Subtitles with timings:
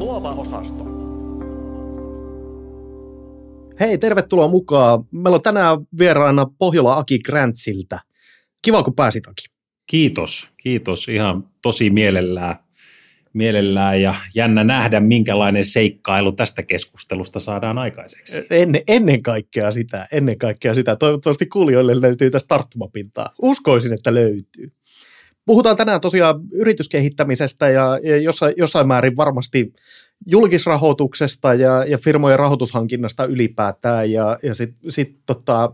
[0.00, 0.84] Luova osasto.
[3.80, 5.00] Hei, tervetuloa mukaan.
[5.10, 8.00] Meillä on tänään vieraana Pohjola Aki Grantsiltä.
[8.62, 9.44] Kiva, kun pääsit Aki.
[9.86, 11.08] Kiitos, kiitos.
[11.08, 12.56] Ihan tosi mielellään,
[13.32, 18.46] mielellään ja jännä nähdä, minkälainen seikkailu tästä keskustelusta saadaan aikaiseksi.
[18.50, 20.96] Ennen, ennen kaikkea sitä, ennen kaikkea sitä.
[20.96, 23.34] Toivottavasti kuulijoille löytyy tästä tarttumapintaa.
[23.42, 24.72] Uskoisin, että löytyy.
[25.46, 29.72] Puhutaan tänään tosiaan yrityskehittämisestä ja, ja jossain, jossain määrin varmasti
[30.26, 35.72] julkisrahoituksesta ja, ja firmojen rahoitushankinnasta ylipäätään ja, ja sitten sit, tota,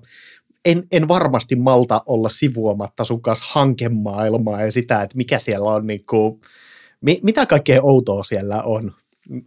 [0.65, 5.87] en, en varmasti malta olla sivuamatta sun kanssa hankemaailmaa ja sitä, että mikä siellä on,
[5.87, 6.41] niin kuin,
[7.01, 8.93] mi, mitä kaikkea outoa siellä on.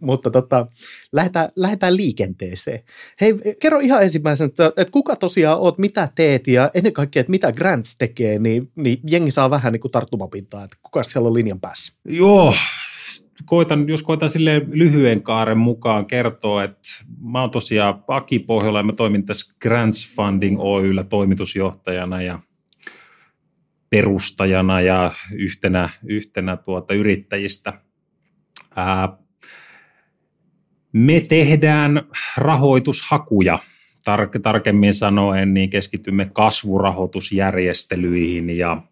[0.00, 0.66] Mutta tota,
[1.12, 2.80] lähdetään, lähdetään liikenteeseen.
[3.20, 7.30] Hei, kerro ihan ensimmäisenä, että, että kuka tosiaan oot, mitä teet ja ennen kaikkea, että
[7.30, 11.34] mitä Grants tekee, niin, niin jengi saa vähän niin kuin tarttumapintaa, että kuka siellä on
[11.34, 11.92] linjan päässä.
[12.04, 12.54] Joo,
[13.44, 16.88] koitan, jos koitan sille lyhyen kaaren mukaan kertoa, että
[17.20, 22.38] mä oon tosiaan Aki Pohjola ja mä toimin tässä Grants Funding Oyllä toimitusjohtajana ja
[23.90, 27.80] perustajana ja yhtenä, yhtenä tuota yrittäjistä.
[28.76, 29.18] Ää,
[30.92, 32.02] me tehdään
[32.36, 33.58] rahoitushakuja,
[34.10, 38.82] tar- tarkemmin sanoen, niin keskitymme kasvurahoitusjärjestelyihin ja,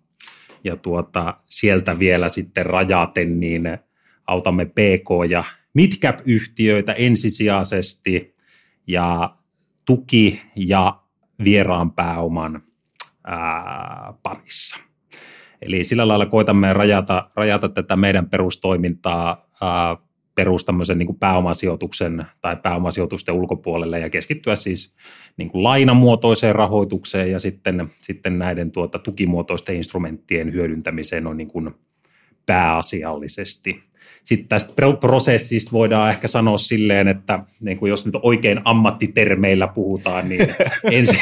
[0.64, 3.62] ja tuota, sieltä vielä sitten rajaten, niin
[4.26, 8.36] autamme PK- ja midcap-yhtiöitä ensisijaisesti
[8.86, 9.36] ja
[9.84, 11.00] tuki- ja
[11.44, 12.62] vieraan pääoman
[13.24, 14.78] ää, parissa.
[15.62, 19.96] Eli sillä lailla koitamme rajata, rajata tätä meidän perustoimintaa ää,
[20.38, 24.94] perus tämmöisen niin kuin pääomasijoituksen tai pääomasijoitusten ulkopuolelle ja keskittyä siis
[25.36, 31.70] niin kuin lainamuotoiseen rahoitukseen ja sitten, sitten näiden tuota, tukimuotoisten instrumenttien hyödyntämiseen on niin kuin
[32.46, 33.80] pääasiallisesti.
[34.24, 40.28] Sitten tästä prosessista voidaan ehkä sanoa silleen, että niin kuin jos nyt oikein ammattitermeillä puhutaan,
[40.28, 40.54] niin
[40.92, 41.18] ensi,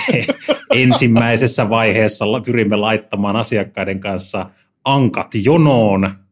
[0.74, 4.50] ensimmäisessä vaiheessa pyrimme laittamaan asiakkaiden kanssa
[4.84, 6.25] ankat jonoon,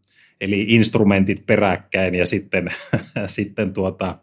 [0.44, 2.68] eli instrumentit peräkkäin ja sitten,
[3.26, 4.18] sitten tuota,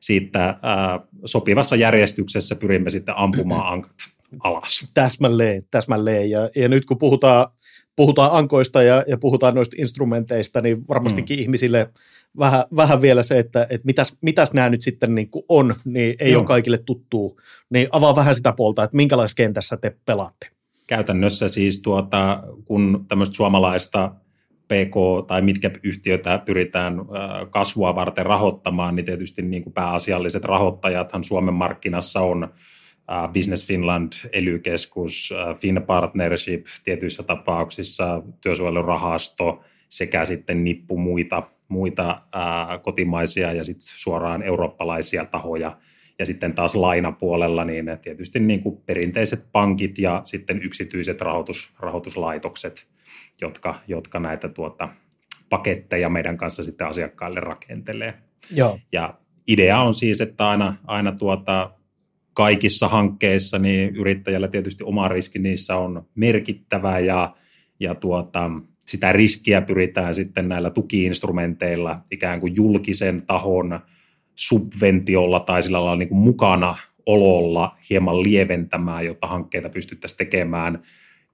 [0.00, 3.92] siitä ää, sopivassa järjestyksessä pyrimme sitten ampumaan ankat
[4.40, 4.88] alas.
[4.94, 6.30] Täsmälleen, täsmälleen.
[6.30, 7.46] Ja, ja nyt kun puhutaan
[7.96, 11.42] puhutaan ankoista ja, ja puhutaan noista instrumenteista, niin varmastikin mm.
[11.42, 11.90] ihmisille
[12.38, 16.14] vähän, vähän vielä se, että, että mitäs, mitäs nämä nyt sitten niin kuin on, niin
[16.20, 16.40] ei Joo.
[16.40, 17.40] ole kaikille tuttuu.
[17.70, 20.48] Niin avaa vähän sitä puolta, että minkälaisessa kentässä te pelaatte.
[20.86, 24.14] Käytännössä siis tuota, kun tämmöistä suomalaista
[24.68, 27.00] PK- tai Midcap-yhtiötä pyritään
[27.50, 32.48] kasvua varten rahoittamaan, niin tietysti niin kuin pääasialliset rahoittajathan Suomen markkinassa on
[33.32, 42.22] Business Finland, ELY-keskus, Fin Partnership tietyissä tapauksissa, työsuojelurahasto sekä sitten nippu muita, muita
[42.82, 45.76] kotimaisia ja sitten suoraan eurooppalaisia tahoja.
[46.18, 52.86] Ja sitten taas lainapuolella niin tietysti niin kuin perinteiset pankit ja sitten yksityiset rahoitus, rahoituslaitokset,
[53.40, 54.88] jotka, jotka näitä tuota,
[55.48, 58.14] paketteja meidän kanssa sitten asiakkaille rakentelee.
[58.50, 58.78] Joo.
[58.92, 59.14] Ja
[59.46, 61.70] idea on siis, että aina, aina tuota,
[62.34, 67.34] kaikissa hankkeissa niin yrittäjällä tietysti oma riski niissä on merkittävä ja,
[67.80, 68.50] ja tuota,
[68.86, 73.80] sitä riskiä pyritään sitten näillä tukiinstrumenteilla ikään kuin julkisen tahon
[74.36, 80.82] subventiolla tai sillä lailla niin kuin mukana ololla hieman lieventämään, jotta hankkeita pystyttäisiin tekemään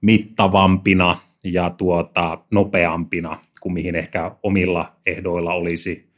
[0.01, 6.11] mittavampina ja tuota, nopeampina kuin mihin ehkä omilla ehdoilla olisi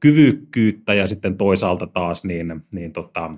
[0.00, 3.30] kyvykkyyttä ja sitten toisaalta taas niin, niin tota,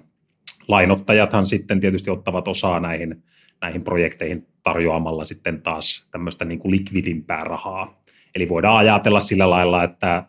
[0.68, 3.22] lainottajathan sitten tietysti ottavat osaa näihin,
[3.60, 8.02] näihin projekteihin tarjoamalla sitten taas tämmöistä niin kuin likvidimpää rahaa.
[8.34, 10.24] Eli voidaan ajatella sillä lailla, että,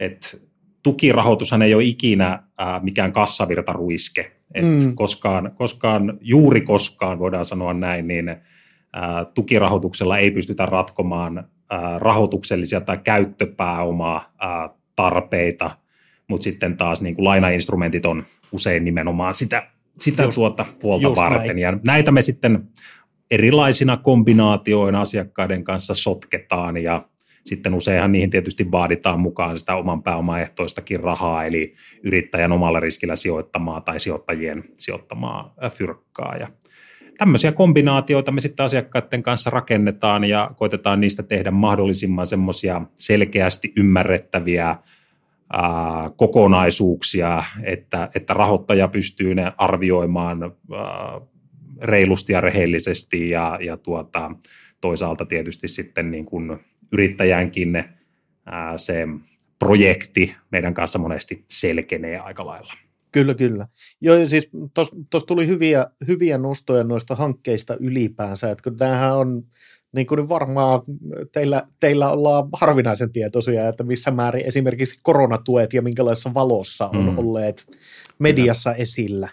[0.00, 0.28] että
[0.84, 4.32] tukirahoitushan ei ole ikinä ää, mikään kassavirtaruiske.
[4.54, 4.94] Et mm.
[4.94, 12.80] koskaan, koskaan, juuri koskaan voidaan sanoa näin, niin ää, tukirahoituksella ei pystytä ratkomaan ää, rahoituksellisia
[12.80, 15.70] tai käyttöpääomaa ää, tarpeita,
[16.28, 21.46] mutta sitten taas niin kuin lainainstrumentit on usein nimenomaan sitä sitä just, tuota puolta varten.
[21.46, 21.58] Näin.
[21.58, 22.68] Ja näitä me sitten
[23.30, 27.08] erilaisina kombinaatioina asiakkaiden kanssa sotketaan ja
[27.44, 33.80] sitten useinhan niihin tietysti vaaditaan mukaan sitä oman pääomaehtoistakin rahaa, eli yrittäjän omalla riskillä sijoittamaa
[33.80, 36.36] tai sijoittajien sijoittamaa fyrkkaa.
[36.36, 36.48] Ja
[37.18, 44.66] tämmöisiä kombinaatioita me sitten asiakkaiden kanssa rakennetaan ja koitetaan niistä tehdä mahdollisimman semmoisia selkeästi ymmärrettäviä
[45.52, 51.20] ää, kokonaisuuksia, että, että rahoittaja pystyy ne arvioimaan ää,
[51.82, 54.30] reilusti ja rehellisesti ja, ja tuota,
[54.80, 56.58] toisaalta tietysti sitten niin kuin
[56.94, 57.84] yrittäjänkin
[58.46, 59.06] ää, se
[59.58, 62.72] projekti meidän kanssa monesti selkenee aika lailla.
[63.12, 63.66] Kyllä, kyllä.
[64.00, 64.50] Joo, ja siis
[65.10, 69.42] tuossa tuli hyviä, hyviä nostoja noista hankkeista ylipäänsä, että kun tämähän on
[69.92, 70.80] niin kuin varmaan
[71.32, 77.18] teillä, teillä ollaan harvinaisen tietoisia, että missä määrin esimerkiksi koronatuet ja minkälaisessa valossa on mm.
[77.18, 77.66] olleet
[78.18, 78.82] mediassa Kyllä.
[78.82, 79.28] esillä.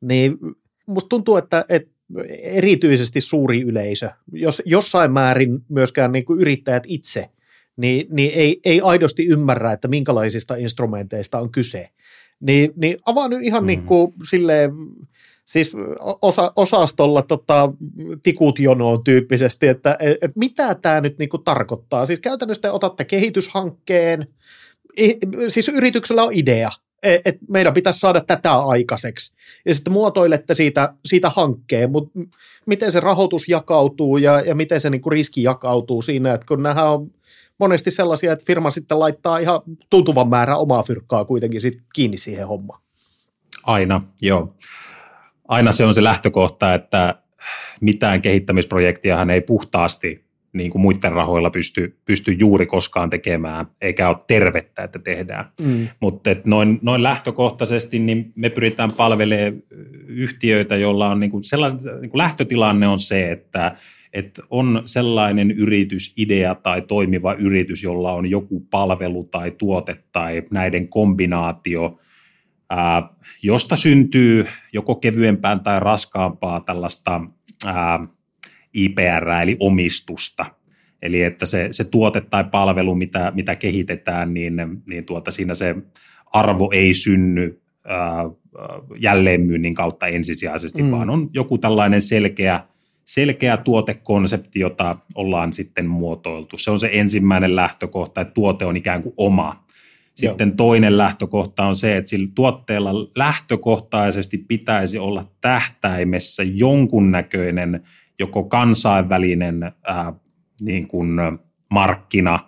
[0.00, 0.38] Niin
[0.86, 1.93] musta tuntuu, että, että
[2.42, 7.30] erityisesti suuri yleisö, jos jossain määrin myöskään niin kuin yrittäjät itse,
[7.76, 11.88] niin, niin ei, ei aidosti ymmärrä, että minkälaisista instrumenteista on kyse.
[12.40, 13.66] Niin, niin avaa nyt ihan mm.
[13.66, 14.70] niin kuin silleen,
[15.44, 15.72] siis
[16.22, 17.72] osa, osastolla tota,
[18.22, 22.06] tikut jonoon tyyppisesti, että et, mitä tämä nyt niin kuin tarkoittaa.
[22.06, 24.26] Siis käytännössä te otatte kehityshankkeen,
[25.48, 26.70] siis yrityksellä on idea,
[27.04, 29.34] että meidän pitäisi saada tätä aikaiseksi.
[29.64, 32.20] Ja sitten muotoilette siitä, siitä hankkeen, mutta
[32.66, 36.62] miten se rahoitus jakautuu ja, ja miten se niin kuin riski jakautuu siinä, että kun
[36.62, 37.10] nämä on
[37.58, 39.60] monesti sellaisia, että firma sitten laittaa ihan
[39.90, 42.82] tuntuvan määrän omaa fyrkkaa kuitenkin sit kiinni siihen hommaan.
[43.62, 44.54] Aina, joo.
[45.48, 47.14] Aina se on se lähtökohta, että
[47.80, 50.23] mitään kehittämisprojektiahan ei puhtaasti
[50.54, 55.44] niin kuin muiden rahoilla pysty, pysty juuri koskaan tekemään, eikä ole tervettä, että tehdään.
[55.60, 55.88] Mm.
[56.00, 59.62] Mutta noin, noin lähtökohtaisesti niin me pyritään palvelemaan
[60.06, 63.76] yhtiöitä, joilla on niin kuin sellainen, niin kuin lähtötilanne on se, että
[64.14, 70.42] että on sellainen yritys, idea tai toimiva yritys, jolla on joku palvelu tai tuote tai
[70.50, 71.98] näiden kombinaatio,
[72.70, 73.08] ää,
[73.42, 77.20] josta syntyy joko kevyempää tai raskaampaa tällaista
[77.66, 78.06] ää,
[78.74, 80.46] IPR, eli omistusta.
[81.02, 84.54] Eli että se, se tuote tai palvelu, mitä, mitä kehitetään, niin,
[84.86, 85.74] niin tuota, siinä se
[86.26, 88.24] arvo ei synny ää,
[89.00, 90.90] jälleenmyynnin kautta ensisijaisesti, mm.
[90.90, 92.60] vaan on joku tällainen selkeä–
[93.04, 96.58] selkeä tuotekonsepti, jota ollaan sitten muotoiltu.
[96.58, 99.64] Se on se ensimmäinen lähtökohta, että tuote on ikään kuin oma.
[100.14, 100.56] Sitten Joo.
[100.56, 107.82] toinen lähtökohta on se, että sillä tuotteella lähtökohtaisesti pitäisi olla tähtäimessä jonkunnäköinen
[108.18, 110.12] joko kansainvälinen ää,
[110.62, 111.18] niin kuin
[111.70, 112.38] markkina,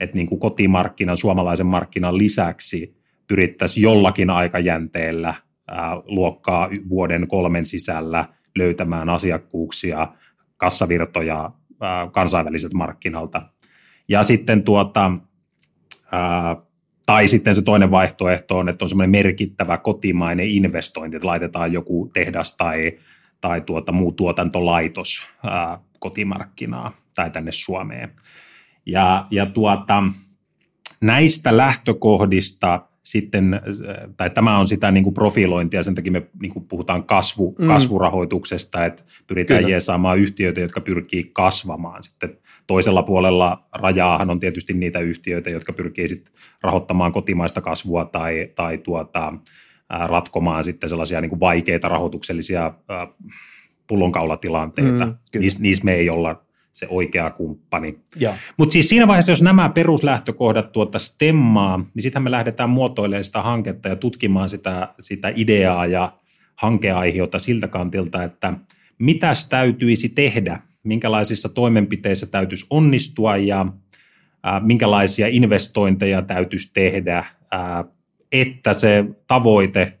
[0.00, 2.96] että niin kuin kotimarkkinan, suomalaisen markkinan lisäksi
[3.26, 5.34] pyrittäisiin jollakin aikajänteellä
[5.68, 8.28] ää, luokkaa vuoden kolmen sisällä
[8.58, 10.08] löytämään asiakkuuksia,
[10.56, 13.42] kassavirtoja ää, kansainväliseltä markkinalta.
[14.08, 15.12] Ja sitten tuota,
[16.12, 16.56] ää,
[17.06, 22.10] tai sitten se toinen vaihtoehto on, että on semmoinen merkittävä kotimainen investointi, että laitetaan joku
[22.14, 22.98] tehdas tai,
[23.40, 28.12] tai tuota, muu tuotantolaitos ää, kotimarkkinaa tai tänne Suomeen.
[28.86, 30.02] Ja, ja tuota,
[31.00, 33.60] näistä lähtökohdista sitten,
[34.16, 37.66] tai tämä on sitä niin kuin profilointia, sen takia me niin kuin puhutaan kasvu, mm.
[37.66, 39.70] kasvurahoituksesta, että pyritään Kyllä.
[39.70, 42.02] jeesaamaan yhtiöitä, jotka pyrkii kasvamaan.
[42.02, 48.50] Sitten toisella puolella rajaahan on tietysti niitä yhtiöitä, jotka pyrkii sitten rahoittamaan kotimaista kasvua tai,
[48.54, 49.32] tai tuota,
[49.88, 52.72] ratkomaan sitten sellaisia niin kuin vaikeita rahoituksellisia
[53.86, 55.06] pullonkaulatilanteita.
[55.06, 56.42] Mm, Niissä niis me ei olla
[56.72, 57.98] se oikea kumppani.
[58.56, 63.42] Mutta siis siinä vaiheessa, jos nämä peruslähtökohdat tuota stemmaa, niin sittenhän me lähdetään muotoilemaan sitä
[63.42, 66.12] hanketta ja tutkimaan sitä, sitä ideaa ja
[66.56, 68.52] hankeaihiota siltä kantilta, että
[68.98, 73.66] mitäs täytyisi tehdä, minkälaisissa toimenpiteissä täytyisi onnistua ja
[74.42, 77.84] ää, minkälaisia investointeja täytyisi tehdä, ää,
[78.32, 79.98] että se tavoite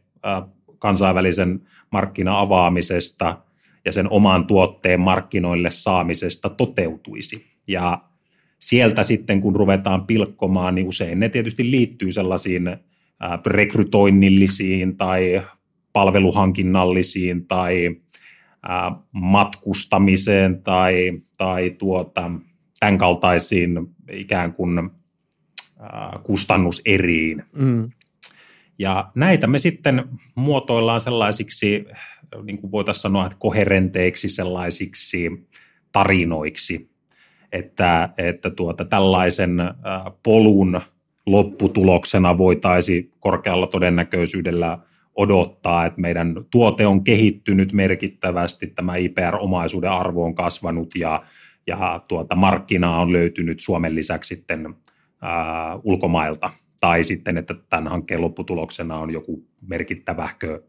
[0.78, 3.36] kansainvälisen markkina-avaamisesta–
[3.86, 7.46] ja sen oman tuotteen markkinoille saamisesta toteutuisi.
[7.66, 8.02] Ja
[8.58, 12.76] sieltä sitten, kun ruvetaan pilkkomaan, niin usein ne tietysti liittyy sellaisiin
[13.46, 15.42] rekrytoinnillisiin tai
[15.92, 17.96] palveluhankinnallisiin tai
[19.12, 22.30] matkustamiseen tai, tai tuota,
[22.80, 23.70] tämän kaltaisiin
[24.10, 24.90] ikään kuin
[26.22, 27.42] kustannuseriin.
[27.56, 27.90] Mm.
[28.78, 30.04] Ja näitä me sitten
[30.34, 31.84] muotoillaan sellaisiksi
[32.42, 35.48] niin kuin voitaisiin sanoa, että koherenteiksi sellaisiksi
[35.92, 36.90] tarinoiksi,
[37.52, 39.56] että, että tuota, tällaisen
[40.22, 40.80] polun
[41.26, 44.78] lopputuloksena voitaisiin korkealla todennäköisyydellä
[45.14, 51.22] odottaa, että meidän tuote on kehittynyt merkittävästi, tämä IPR-omaisuuden arvo on kasvanut ja,
[51.66, 54.74] ja tuota, markkinaa on löytynyt Suomen lisäksi sitten
[55.22, 56.50] ää, ulkomailta.
[56.80, 60.62] Tai sitten, että tämän hankkeen lopputuloksena on joku merkittävähkö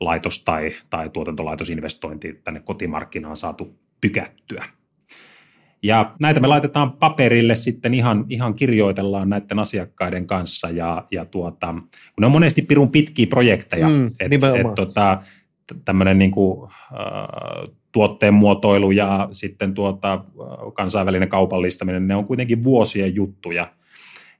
[0.00, 4.64] laitos- tai, tai tuotantolaitosinvestointi tänne kotimarkkinaan saatu tykättyä.
[5.82, 11.72] Ja näitä me laitetaan paperille sitten ihan, ihan kirjoitellaan näiden asiakkaiden kanssa ja, ja tuota,
[11.72, 15.22] kun ne on monesti pirun pitkiä projekteja, mm, että et, tota,
[15.84, 20.24] tämmöinen niin kuin, äh, tuotteen muotoilu ja sitten tuota,
[20.74, 23.72] kansainvälinen kaupallistaminen, ne on kuitenkin vuosien juttuja.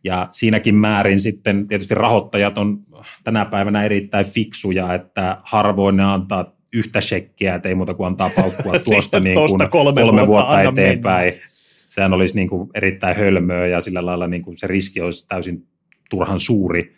[0.05, 2.79] Ja siinäkin määrin sitten tietysti rahoittajat on
[3.25, 8.31] tänä päivänä erittäin fiksuja, että harvoin ne antaa yhtä shekkiä, että ei muuta kuin antaa
[8.37, 11.35] paukkua tuosta niin kuin kolme, kolme vuotta, vuotta eteenpäin.
[11.35, 11.49] Mennä.
[11.87, 15.67] Sehän olisi niin kuin erittäin hölmöä ja sillä lailla niin kuin se riski olisi täysin
[16.11, 16.95] turhan suuri,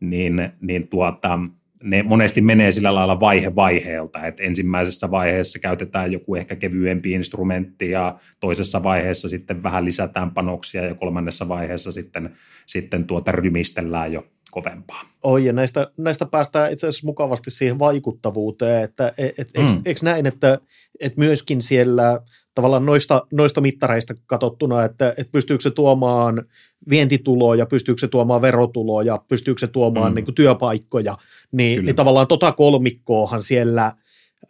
[0.00, 1.38] niin, niin tuota,
[1.82, 7.90] ne monesti menee sillä lailla vaihe vaiheelta, että ensimmäisessä vaiheessa käytetään joku ehkä kevyempi instrumentti
[7.90, 14.26] ja toisessa vaiheessa sitten vähän lisätään panoksia ja kolmannessa vaiheessa sitten, sitten tuota rymistellään jo
[14.50, 15.02] kovempaa.
[15.22, 19.62] Oi, ja näistä, näistä päästään itse asiassa mukavasti siihen vaikuttavuuteen, että et, et, mm.
[19.62, 20.58] eikö, eikö näin, että
[21.00, 22.20] et myöskin siellä
[22.54, 26.44] tavallaan noista, noista mittareista katsottuna, että, että pystyykö se tuomaan
[26.90, 30.14] vientituloja, pystyykö se tuomaan verotuloja, pystyykö se tuomaan mm.
[30.14, 31.18] niin kuin työpaikkoja,
[31.52, 33.92] niin, niin tavallaan tota kolmikkoahan siellä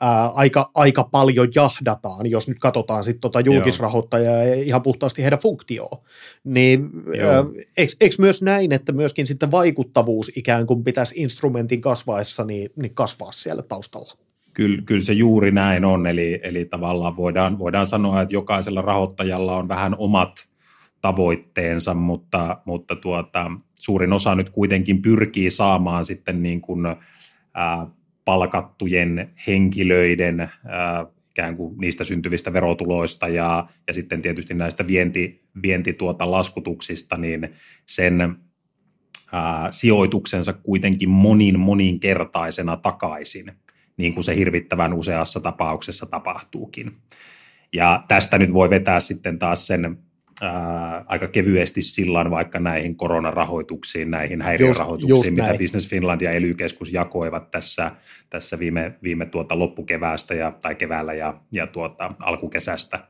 [0.00, 5.38] ää, aika, aika paljon jahdataan, jos nyt katsotaan sitten tota julkisrahoittajaa ja ihan puhtaasti heidän
[5.38, 5.98] funktioon.
[6.44, 6.90] Niin
[7.76, 12.94] eikö, eikö myös näin, että myöskin sitten vaikuttavuus ikään kuin pitäisi instrumentin kasvaessa niin, niin
[12.94, 14.29] kasvaa siellä taustalla?
[14.60, 19.56] Kyllä, kyllä se juuri näin on, eli, eli tavallaan voidaan, voidaan sanoa, että jokaisella rahoittajalla
[19.56, 20.48] on vähän omat
[21.02, 26.86] tavoitteensa, mutta, mutta tuota, suurin osa nyt kuitenkin pyrkii saamaan sitten niin kuin,
[27.54, 27.86] ää,
[28.24, 35.92] palkattujen henkilöiden ää, ikään kuin niistä syntyvistä verotuloista ja, ja sitten tietysti näistä vienti, vienti
[35.92, 37.54] tuota laskutuksista, niin
[37.86, 38.36] sen
[39.32, 43.52] ää, sijoituksensa kuitenkin monin moninkertaisena takaisin,
[44.00, 46.92] niin kuin se hirvittävän useassa tapauksessa tapahtuukin.
[47.72, 49.98] Ja tästä nyt voi vetää sitten taas sen
[50.42, 55.58] ää, aika kevyesti sillan vaikka näihin koronarahoituksiin, näihin häiriörahoituksiin, just, just mitä näin.
[55.58, 56.54] Business Finland ja ely
[56.92, 57.92] jakoivat tässä,
[58.30, 63.08] tässä viime, viime tuota loppukeväästä ja, tai keväällä ja, ja tuota, alkukesästä.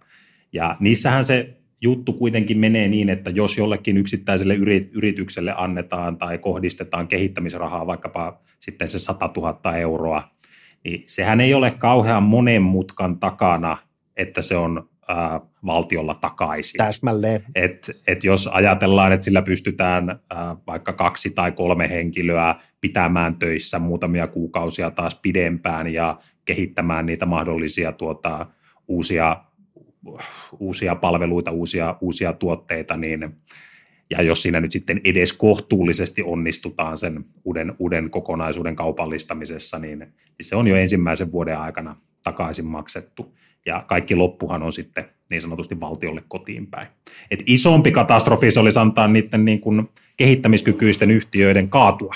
[0.52, 4.54] Ja niissähän se juttu kuitenkin menee niin, että jos jollekin yksittäiselle
[4.92, 10.30] yritykselle annetaan tai kohdistetaan kehittämisrahaa vaikkapa sitten se 100 000 euroa,
[10.84, 13.76] niin sehän ei ole kauhean monen mutkan takana,
[14.16, 16.78] että se on ää, valtiolla takaisin.
[16.78, 17.44] Täsmälleen.
[17.54, 23.78] Et, et jos ajatellaan, että sillä pystytään ää, vaikka kaksi tai kolme henkilöä pitämään töissä
[23.78, 28.46] muutamia kuukausia taas pidempään ja kehittämään niitä mahdollisia tuota,
[28.88, 29.36] uusia,
[30.58, 33.36] uusia palveluita, uusia, uusia tuotteita, niin
[34.10, 40.08] ja jos siinä nyt sitten edes kohtuullisesti onnistutaan sen uuden, uuden kokonaisuuden kaupallistamisessa, niin, niin
[40.40, 43.34] se on jo ensimmäisen vuoden aikana takaisin maksettu
[43.66, 46.88] ja kaikki loppuhan on sitten niin sanotusti valtiolle kotiin päin.
[47.30, 52.14] Et isompi katastrofi se olisi antaa niiden niin kuin kehittämiskykyisten yhtiöiden kaatua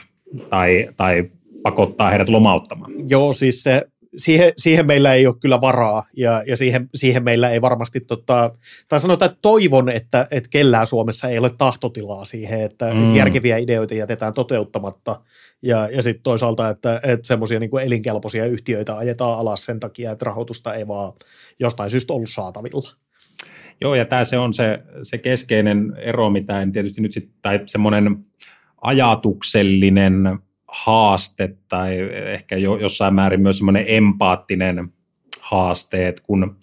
[0.51, 1.31] tai, tai
[1.63, 2.93] pakottaa heidät lomauttamaan.
[3.09, 3.83] Joo, siis se,
[4.16, 8.54] siihen, siihen meillä ei ole kyllä varaa ja, ja siihen, siihen meillä ei varmasti, tota,
[8.88, 13.14] tai sanotaan, että toivon, että, että kellään Suomessa ei ole tahtotilaa siihen, että, mm.
[13.14, 15.21] järkeviä ideoita jätetään toteuttamatta
[15.62, 20.25] ja, ja sitten toisaalta, että, että semmoisia niin elinkelpoisia yhtiöitä ajetaan alas sen takia, että
[20.25, 21.12] rahoitusta ei vaan
[21.59, 22.90] jostain syystä ollut saatavilla.
[23.80, 27.61] Joo, ja tämä se on se, se keskeinen ero, mitä en tietysti nyt sitten, tai
[27.66, 28.25] semmoinen
[28.83, 30.38] ajatuksellinen
[30.75, 31.99] haaste tai
[32.33, 34.88] ehkä jo, jossain määrin myös semmoinen empaattinen
[35.40, 36.57] haaste, että kun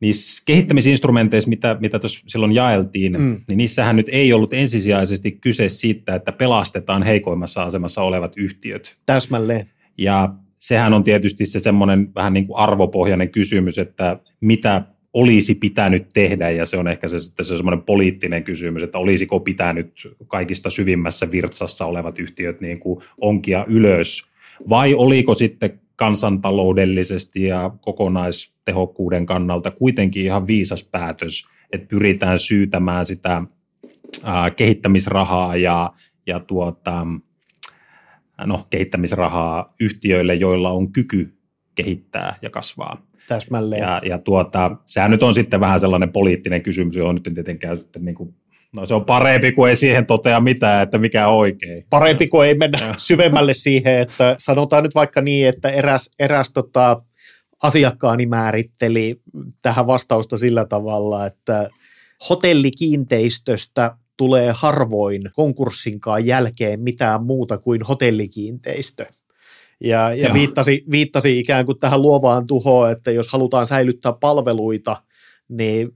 [0.00, 3.40] niissä kehittämisinstrumenteissa, mitä, mitä tuossa silloin jaeltiin, mm.
[3.48, 8.96] niin niissähän nyt ei ollut ensisijaisesti kyse siitä, että pelastetaan heikoimmassa asemassa olevat yhtiöt.
[9.06, 9.70] Täsmälleen.
[9.98, 14.82] Ja sehän on tietysti se semmoinen vähän niin kuin arvopohjainen kysymys, että mitä
[15.12, 20.16] olisi pitänyt tehdä, ja se on ehkä se, se semmoinen poliittinen kysymys, että olisiko pitänyt
[20.26, 24.30] kaikista syvimmässä virtsassa olevat yhtiöt niin kuin onkia ylös,
[24.68, 33.42] vai oliko sitten kansantaloudellisesti ja kokonaistehokkuuden kannalta kuitenkin ihan viisas päätös, että pyritään syytämään sitä
[34.24, 35.92] ää, kehittämisrahaa ja,
[36.26, 37.06] ja tuota,
[38.44, 41.34] no, kehittämisrahaa yhtiöille, joilla on kyky
[41.74, 43.09] kehittää ja kasvaa.
[43.28, 43.82] Täsmälleen.
[43.82, 48.04] Ja, ja tuota, sehän nyt on sitten vähän sellainen poliittinen kysymys, johon nyt tietenkään sitten
[48.04, 48.34] niin kuin
[48.72, 51.86] No se on parempi kuin ei siihen totea mitään, että mikä on oikein.
[51.90, 57.02] Parempi kuin ei mennä syvemmälle siihen, että sanotaan nyt vaikka niin, että eräs, eräs tota,
[57.62, 59.20] asiakkaani määritteli
[59.62, 61.68] tähän vastausta sillä tavalla, että
[62.28, 69.06] hotellikiinteistöstä tulee harvoin konkurssinkaan jälkeen mitään muuta kuin hotellikiinteistö.
[69.80, 74.96] Ja, ja viittasi, viittasi ikään kuin tähän luovaan tuhoon, että jos halutaan säilyttää palveluita–
[75.50, 75.90] niin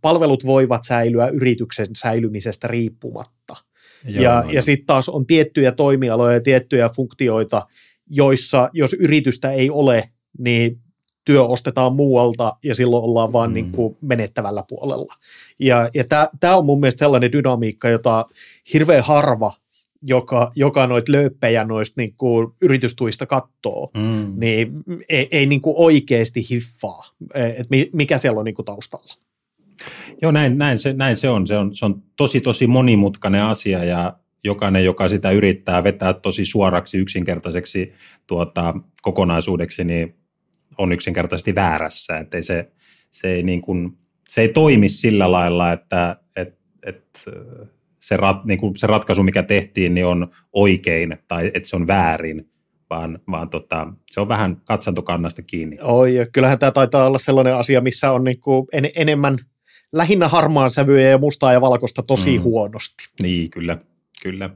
[0.00, 3.56] palvelut voivat säilyä yrityksen säilymisestä riippumatta.
[4.04, 4.50] Joo, ja, no.
[4.50, 7.66] ja sitten taas on tiettyjä toimialoja ja tiettyjä funktioita,
[8.10, 10.80] joissa jos yritystä ei ole, niin
[11.24, 13.54] työ ostetaan muualta ja silloin ollaan vaan mm.
[13.54, 15.14] niin kuin menettävällä puolella.
[15.58, 16.04] Ja, ja
[16.40, 18.26] tämä on mun mielestä sellainen dynamiikka, jota
[18.72, 19.52] hirveän harva
[20.06, 24.32] joka, joka noita lööppejä noista niin kuin yritystuista katsoo, mm.
[24.36, 24.72] niin
[25.08, 27.02] ei, ei niin kuin oikeasti hiffaa,
[27.34, 29.14] että mikä siellä on niin kuin taustalla.
[30.22, 31.46] Joo, näin, näin, se, näin se on.
[31.46, 31.74] Se on.
[31.74, 37.92] Se on tosi, tosi monimutkainen asia ja jokainen, joka sitä yrittää vetää tosi suoraksi, yksinkertaiseksi
[38.26, 40.14] tuota, kokonaisuudeksi, niin
[40.78, 42.18] on yksinkertaisesti väärässä.
[42.18, 42.72] Että ei se,
[43.10, 47.24] se, ei niin kuin, se ei toimi sillä lailla, että et, et,
[48.04, 51.86] se, rat, niin kuin se ratkaisu, mikä tehtiin, niin on oikein tai että se on
[51.86, 52.50] väärin,
[52.90, 55.78] vaan, vaan tota, se on vähän katsantokannasta kiinni.
[55.82, 59.38] Oi, ja kyllähän tämä taitaa olla sellainen asia, missä on niin kuin en, enemmän
[59.92, 62.44] lähinnä harmaan sävyjä ja mustaa ja valkoista tosi mm.
[62.44, 63.04] huonosti.
[63.22, 63.78] Niin, kyllä,
[64.22, 64.50] kyllä.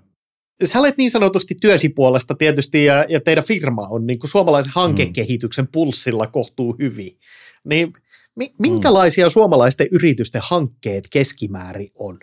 [0.65, 4.73] Sä olet niin sanotusti työsi puolesta tietysti, ja, ja teidän firma on niin kuin suomalaisen
[4.75, 5.69] hankekehityksen mm.
[5.73, 7.19] pulssilla kohtuu hyvin.
[7.65, 7.93] Niin
[8.37, 9.31] mi, minkälaisia mm.
[9.31, 12.19] suomalaisten yritysten hankkeet keskimäärin on?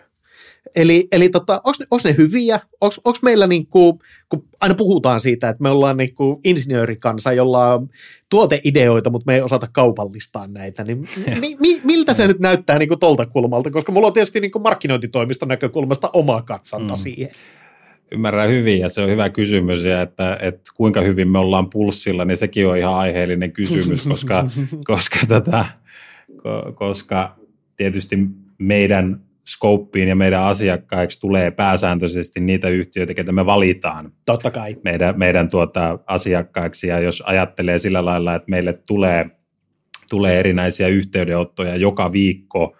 [0.76, 2.60] Eli, eli tota, onko ne hyviä?
[2.80, 7.88] Onko meillä, niinku, kun aina puhutaan siitä, että me ollaan niinku insinöörikansa, jolla on
[8.28, 10.98] tuoteideoita, mutta me ei osata kaupallistaa näitä, niin
[11.40, 13.70] mi, mi, miltä se nyt näyttää niinku tolta kulmalta?
[13.70, 16.98] Koska mulla on tietysti niinku markkinointitoimiston näkökulmasta oma katsanta mm.
[16.98, 17.30] siihen.
[18.12, 22.24] Ymmärrän hyvin ja se on hyvä kysymys ja että, että kuinka hyvin me ollaan pulssilla,
[22.24, 24.46] niin sekin on ihan aiheellinen kysymys, koska,
[24.92, 25.64] koska, tota,
[26.74, 27.36] koska
[27.76, 28.18] tietysti
[28.58, 34.12] meidän skouppiin ja meidän asiakkaiksi tulee pääsääntöisesti niitä yhtiöitä, ketä me valitaan.
[34.24, 34.76] Totta kai.
[34.84, 39.30] Meidän, meidän tuota asiakkaiksi ja jos ajattelee sillä lailla, että meille tulee,
[40.10, 42.76] tulee erinäisiä yhteydenottoja joka viikko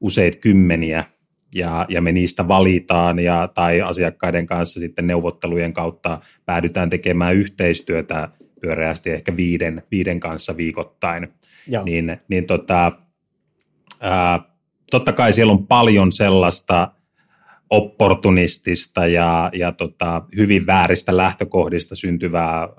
[0.00, 1.04] useita kymmeniä
[1.54, 8.28] ja, ja me niistä valitaan ja, tai asiakkaiden kanssa sitten neuvottelujen kautta päädytään tekemään yhteistyötä
[8.60, 11.28] pyöreästi ehkä viiden, viiden kanssa viikoittain,
[11.66, 11.84] Joo.
[11.84, 12.92] niin, niin tota,
[14.00, 14.49] ää,
[14.90, 16.92] totta kai siellä on paljon sellaista
[17.70, 22.70] opportunistista ja, ja tota, hyvin vääristä lähtökohdista syntyvää äh,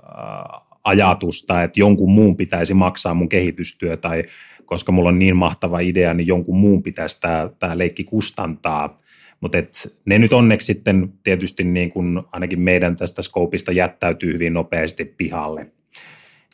[0.84, 4.24] ajatusta, että jonkun muun pitäisi maksaa mun kehitystyö tai
[4.64, 7.20] koska mulla on niin mahtava idea, niin jonkun muun pitäisi
[7.58, 9.00] tämä leikki kustantaa.
[9.40, 9.58] Mutta
[10.04, 15.66] ne nyt onneksi sitten tietysti niin kun ainakin meidän tästä skoopista jättäytyy hyvin nopeasti pihalle.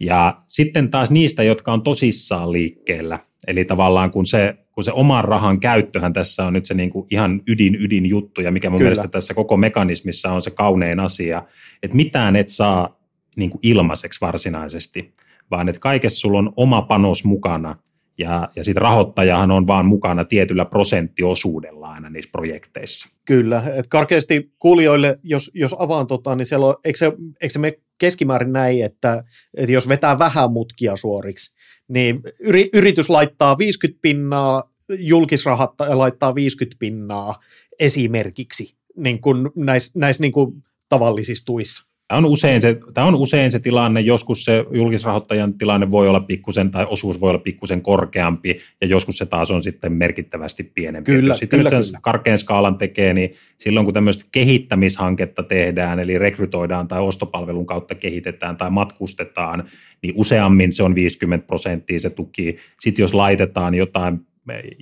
[0.01, 5.25] Ja sitten taas niistä, jotka on tosissaan liikkeellä, eli tavallaan kun se kun se oman
[5.25, 8.79] rahan käyttöhän tässä on nyt se niin kuin ihan ydin ydin juttu ja mikä mun
[8.79, 8.89] Kyllä.
[8.89, 11.43] mielestä tässä koko mekanismissa on se kaunein asia,
[11.83, 13.01] että mitään et saa
[13.37, 15.15] niin kuin ilmaiseksi varsinaisesti,
[15.51, 17.77] vaan että kaikessa sulla on oma panos mukana
[18.19, 23.09] ja, ja sitten rahoittajahan on vaan mukana tietyllä prosenttiosuudella aina niissä projekteissa.
[23.25, 27.59] Kyllä, että karkeasti kuulijoille, jos, jos avaan tota, niin siellä on, eikö, se, eikö se
[27.59, 29.25] me keskimäärin näin, että,
[29.57, 31.58] että jos vetää vähän mutkia suoriksi,
[31.89, 37.43] niin yri, yritys laittaa 50 pinnaa, julkisrahat laittaa 50 pinnaa
[37.79, 41.88] esimerkiksi niin kuin näissä näis niin kuin tavallisissa tuissa.
[42.09, 46.21] Tämä on, usein se, tämä on usein se tilanne, joskus se julkisrahoittajan tilanne voi olla
[46.21, 51.13] pikkusen tai osuus voi olla pikkusen korkeampi ja joskus se taas on sitten merkittävästi pienempi.
[51.13, 51.99] Kyllä, Jos sitten kyllä, nyt kyllä.
[52.03, 58.57] karkean skaalan tekee, niin silloin kun tämmöistä kehittämishanketta tehdään, eli rekrytoidaan tai ostopalvelun kautta kehitetään
[58.57, 59.65] tai matkustetaan,
[60.03, 62.57] niin useammin se on 50 prosenttia se tuki.
[62.81, 64.21] Sitten jos laitetaan jotain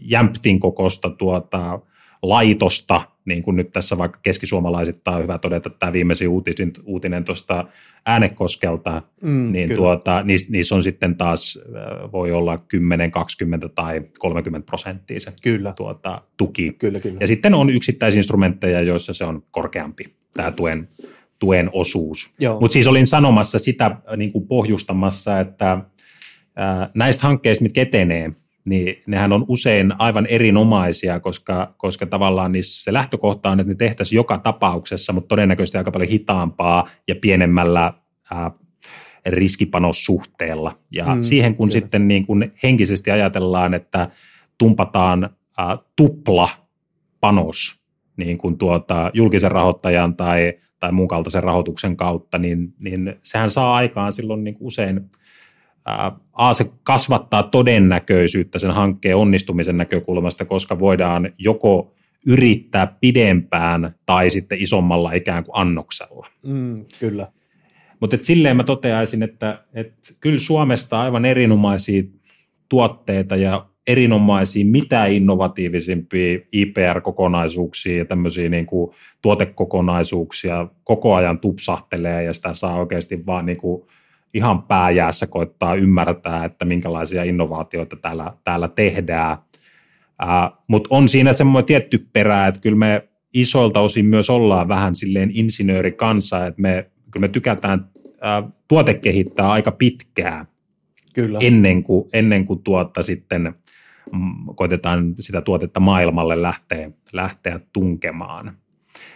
[0.03, 1.81] jämptin kokosta tuota,
[2.23, 7.25] laitosta, niin kuin nyt tässä vaikka keskisuomalaisittain on hyvä todeta, että tämä viimeisin uutinen, uutinen
[7.25, 7.65] tuosta
[8.07, 14.03] äänekoskelta, mm, niin tuota, niissä, niissä on sitten taas, äh, voi olla 10, 20 tai
[14.19, 15.73] 30 prosenttia se kyllä.
[15.73, 16.73] Tuota, tuki.
[16.79, 17.17] Kyllä, kyllä.
[17.21, 20.89] Ja sitten on yksittäisinstrumentteja, joissa se on korkeampi, tämä tuen,
[21.39, 22.31] tuen osuus.
[22.61, 25.79] Mutta siis olin sanomassa sitä äh, niin kuin pohjustamassa, että
[26.57, 28.33] ää, äh, näistä hankkeista, mitkä etenee,
[28.67, 33.77] niin nehän on usein aivan erinomaisia, koska, koska tavallaan niissä se lähtökohta on, että ne
[33.77, 37.93] tehtäisiin joka tapauksessa, mutta todennäköisesti aika paljon hitaampaa ja pienemmällä
[38.31, 38.51] ää,
[39.27, 40.79] riskipanossuhteella.
[40.91, 41.81] Ja mm, siihen kun kyllä.
[41.81, 44.11] sitten niin kun henkisesti ajatellaan, että
[44.59, 46.49] tumpataan ää, tupla
[47.21, 47.81] panos
[48.17, 53.75] niin kuin tuota, julkisen rahoittajan tai, tai muun kaltaisen rahoituksen kautta, niin, niin sehän saa
[53.75, 55.01] aikaan silloin niin usein–
[56.33, 61.95] A, se kasvattaa todennäköisyyttä sen hankkeen onnistumisen näkökulmasta, koska voidaan joko
[62.27, 66.27] yrittää pidempään tai sitten isommalla ikään kuin annoksella.
[66.47, 67.27] Mm, kyllä.
[68.01, 72.03] Mutta silleen mä toteaisin, että, että kyllä Suomesta aivan erinomaisia
[72.69, 82.33] tuotteita ja erinomaisia, mitä innovatiivisimpia IPR-kokonaisuuksia ja tämmöisiä niin kuin tuotekokonaisuuksia koko ajan tupsahtelee ja
[82.33, 83.87] sitä saa oikeasti vaan niin kuin
[84.37, 89.37] ihan pääjäässä koittaa ymmärtää, että minkälaisia innovaatioita täällä, täällä tehdään.
[90.69, 95.31] Mutta on siinä semmoinen tietty perä, että kyllä me isoilta osin myös ollaan vähän silleen
[95.35, 100.47] insinöörikansa, että me, kyllä me tykätään uh, tuotekehittää aika pitkään
[101.15, 101.39] Kyllä.
[101.43, 103.55] ennen kuin, ennen kuin tuotta sitten
[104.13, 108.57] mm, koitetaan sitä tuotetta maailmalle lähteä, lähteä tunkemaan.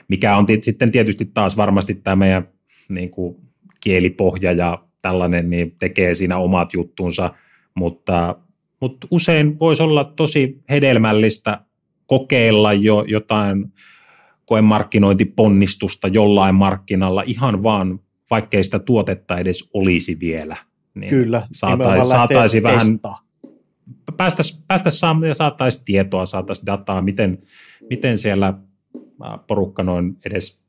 [0.09, 2.49] Mikä on sitten tietysti taas varmasti tämä meidän
[2.89, 3.37] niin kuin
[3.81, 7.35] kielipohja ja tällainen niin tekee siinä omat juttunsa,
[7.75, 8.37] mutta,
[8.81, 11.61] mutta usein voisi olla tosi hedelmällistä
[12.07, 13.73] kokeilla jo jotain
[14.47, 20.57] koemarkkinointiponnistusta jollain markkinalla ihan vaan, vaikkei sitä tuotetta edes olisi vielä.
[20.95, 22.87] Niin Kyllä, saataisiin saataisi vähän,
[24.17, 27.39] päästäisiin päästäisi ja saataisiin tietoa, saataisiin dataa, miten,
[27.91, 28.55] miten siellä
[29.47, 30.65] porukka noin edes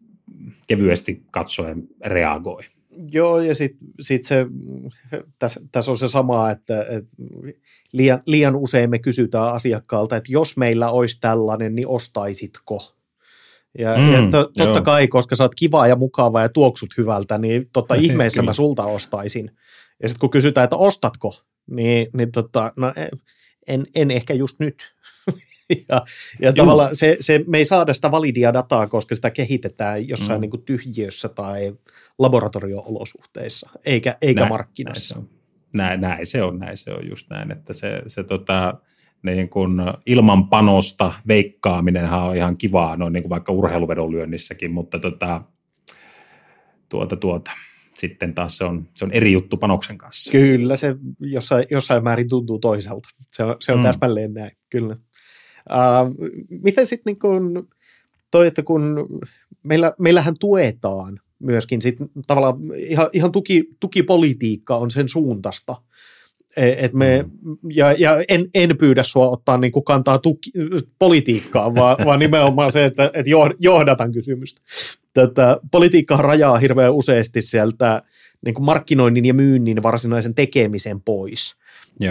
[0.67, 2.63] kevyesti katsoen reagoi.
[3.12, 4.45] Joo, ja sitten sit se,
[5.39, 7.10] tässä täs on se sama, että, että
[7.91, 12.95] liian, liian usein me kysytään asiakkaalta, että jos meillä olisi tällainen, niin ostaisitko?
[13.77, 14.82] Ja, mm, ja to, totta joo.
[14.82, 18.86] kai, koska sä oot kiva ja mukava ja tuoksut hyvältä, niin totta ihmeessä mä sulta
[18.86, 19.51] ostaisin.
[20.04, 21.36] Ja sitten kun kysytään, että ostatko,
[21.69, 22.93] niin, niin tota, no,
[23.67, 24.93] en, en ehkä just nyt.
[25.90, 26.02] ja
[26.42, 30.42] ja tavallaan se, se, me ei saada sitä validia dataa, koska sitä kehitetään jossain mm.
[30.42, 31.74] niin kuin tyhjiössä tai
[32.20, 35.16] laboratorio-olosuhteissa, eikä, eikä näin, markkinoissa.
[35.16, 35.40] Näin se, on.
[35.76, 38.74] Näin, näin se on, näin se on just näin, että se, se tota,
[39.24, 45.42] niin kun ilman panosta veikkaaminenhan on ihan kivaa, noin niin kuin vaikka urheiluvedonlyönnissäkin, mutta tota,
[46.90, 47.52] tuota, tuota,
[47.94, 50.32] sitten taas se on, se on eri juttu panoksen kanssa.
[50.32, 53.10] Kyllä, se jossain, jossain määrin tuntuu toiselta.
[53.28, 53.84] Se on, se on mm.
[53.84, 54.96] täsmälleen näin, kyllä.
[55.69, 56.30] Uh,
[56.62, 57.67] miten sitten niin
[58.32, 59.08] toi, että kun
[59.63, 61.95] meillä, meillähän tuetaan myöskin sit
[62.28, 65.76] tavallaan ihan, ihan tuki, tukipolitiikka on sen suuntasta,
[66.58, 67.58] e, et me, mm.
[67.74, 70.52] ja, ja en, en pyydä sua ottaa niin kuin kantaa tuki,
[71.00, 74.62] politiikkaan, vaan, vaan nimenomaan se, että, että johdatan kysymystä.
[75.13, 78.04] Tätä, politiikka rajaa hirveän useasti sieltä
[78.45, 81.56] niin kuin markkinoinnin ja myynnin varsinaisen tekemisen pois.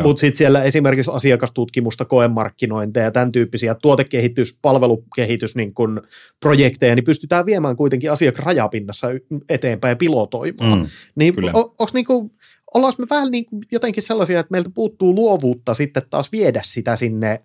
[0.02, 6.02] Mutta sitten siellä esimerkiksi asiakastutkimusta, koemarkkinointeja ja tämän tyyppisiä tuotekehitys, palvelukehitys niin kun
[6.40, 9.08] projekteja, niin pystytään viemään kuitenkin asiakas rajapinnassa
[9.48, 10.78] eteenpäin ja pilotoimaan.
[10.78, 12.30] Mm, niin on, onko niin kuin,
[12.74, 16.96] ollaan me vähän niin kuin jotenkin sellaisia, että meiltä puuttuu luovuutta sitten taas viedä sitä
[16.96, 17.40] sinne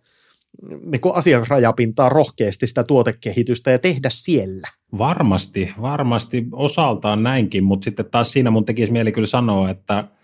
[0.85, 4.67] niin kuin asiakasrajapintaa rohkeasti sitä tuotekehitystä ja tehdä siellä.
[4.97, 10.03] Varmasti, varmasti osaltaan näinkin, mutta sitten taas siinä mun tekisi mieli kyllä sanoa, että–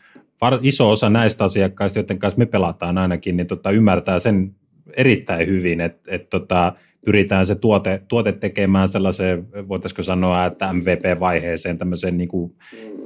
[0.61, 4.55] iso osa näistä asiakkaista, joiden kanssa me pelataan ainakin, niin tota, ymmärtää sen
[4.97, 6.73] erittäin hyvin, että et tota,
[7.05, 12.55] pyritään se tuote, tuote tekemään sellaiseen, voitaisiko sanoa, että MVP-vaiheeseen, tämmöiseen niin kuin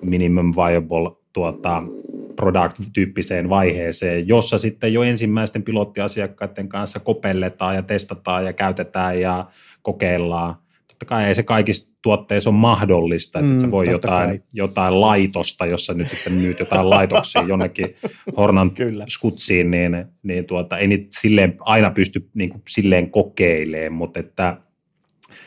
[0.01, 1.83] minimum viable tuota,
[2.35, 9.45] product-tyyppiseen vaiheeseen, jossa sitten jo ensimmäisten pilottiasiakkaiden kanssa kopelletaan ja testataan ja käytetään ja
[9.81, 10.55] kokeillaan
[10.95, 15.65] totta kai ei se kaikissa tuotteissa ole mahdollista, että mm, se voi jotain, jotain laitosta,
[15.65, 17.95] jossa nyt sitten myyt jotain laitoksia jonnekin
[18.37, 19.05] Hornan Kyllä.
[19.07, 24.57] skutsiin, niin, niin tuota, ei niitä silleen aina pysty niin kuin silleen kokeilemaan, mutta että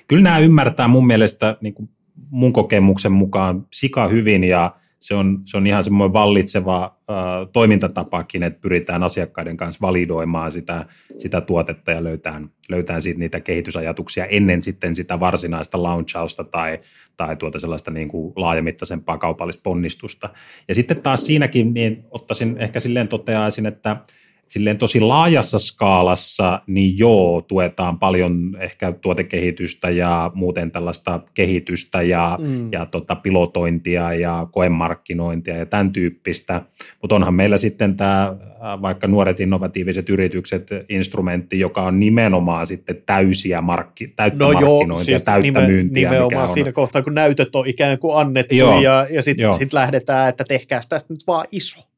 [0.09, 1.89] kyllä nämä ymmärtää mun mielestä niin kuin
[2.31, 7.15] mun kokemuksen mukaan sika hyvin ja se on, se on ihan semmoinen vallitseva ä,
[7.53, 10.87] toimintatapakin, että pyritään asiakkaiden kanssa validoimaan sitä,
[11.19, 16.81] sitä tuotetta ja löytään, löytään siitä niitä kehitysajatuksia ennen sitten sitä varsinaista launchausta tai,
[17.17, 20.29] tai tuota sellaista niin kuin laajamittaisempaa kaupallista ponnistusta.
[20.69, 23.97] Ja sitten taas siinäkin niin ottaisin ehkä silleen toteaisin, että–
[24.49, 32.39] silleen tosi laajassa skaalassa, niin joo, tuetaan paljon ehkä tuotekehitystä ja muuten tällaista kehitystä ja,
[32.41, 32.73] mm.
[32.73, 36.63] ja tota, pilotointia ja koemarkkinointia ja tämän tyyppistä.
[37.03, 43.03] Mutta onhan meillä sitten tämä äh, vaikka nuoret innovatiiviset yritykset instrumentti, joka on nimenomaan sitten
[43.07, 46.11] täysiä markki, täyttä no markkinointia, joo, siis täyttä nime, myyntiä.
[46.11, 50.29] Nimenomaan siinä kohtaa, kun näytöt on ikään kuin annettu joo, ja, ja sitten sit lähdetään,
[50.29, 51.89] että tehkää tästä nyt vaan iso.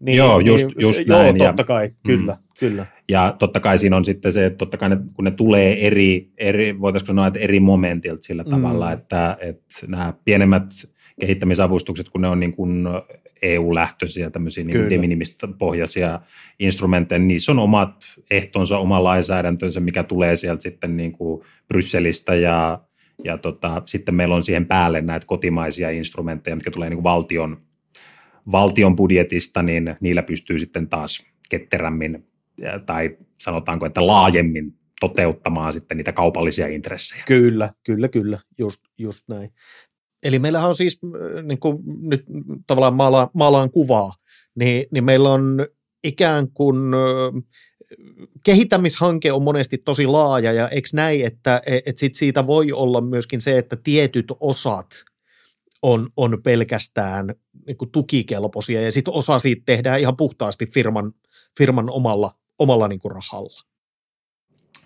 [0.00, 1.38] Niin, joo, just, niin, just joo, näin.
[1.38, 1.94] totta kai, mm.
[2.06, 2.38] kyllä, mm.
[2.60, 2.86] kyllä.
[3.08, 6.30] Ja totta kai siinä on sitten se, että totta kai ne, kun ne tulee eri,
[6.38, 8.50] eri voitaisiinko sanoa, että eri momentilta sillä mm.
[8.50, 10.64] tavalla, että, että nämä pienemmät
[11.20, 12.88] kehittämisavustukset, kun ne on niin kuin
[13.42, 16.20] EU-lähtöisiä, tämmöisiä niin de pohjaisia
[16.58, 22.34] instrumentteja, niin niissä on omat ehtonsa, oma lainsäädäntönsä, mikä tulee sieltä sitten niin kuin Brysselistä
[22.34, 22.80] ja,
[23.24, 27.60] ja tota, sitten meillä on siihen päälle näitä kotimaisia instrumentteja, mitkä tulee niin kuin valtion
[28.52, 32.26] valtion budjetista, niin niillä pystyy sitten taas ketterämmin
[32.86, 37.22] tai sanotaanko, että laajemmin toteuttamaan sitten niitä kaupallisia intressejä.
[37.26, 39.50] Kyllä, kyllä, kyllä, just, just näin.
[40.22, 41.00] Eli meillähän on siis,
[41.42, 42.24] niin kuin nyt
[42.66, 44.12] tavallaan maalaan, maalaan kuvaa,
[44.54, 45.66] niin, niin meillä on
[46.04, 46.76] ikään kuin
[48.44, 53.40] kehittämishanke on monesti tosi laaja ja eikö näin, että et sit siitä voi olla myöskin
[53.40, 55.04] se, että tietyt osat
[55.82, 57.34] on, on pelkästään
[57.66, 61.12] niin kuin tukikelpoisia ja sitten osa siitä tehdään ihan puhtaasti firman,
[61.58, 63.60] firman omalla, omalla niin kuin rahalla.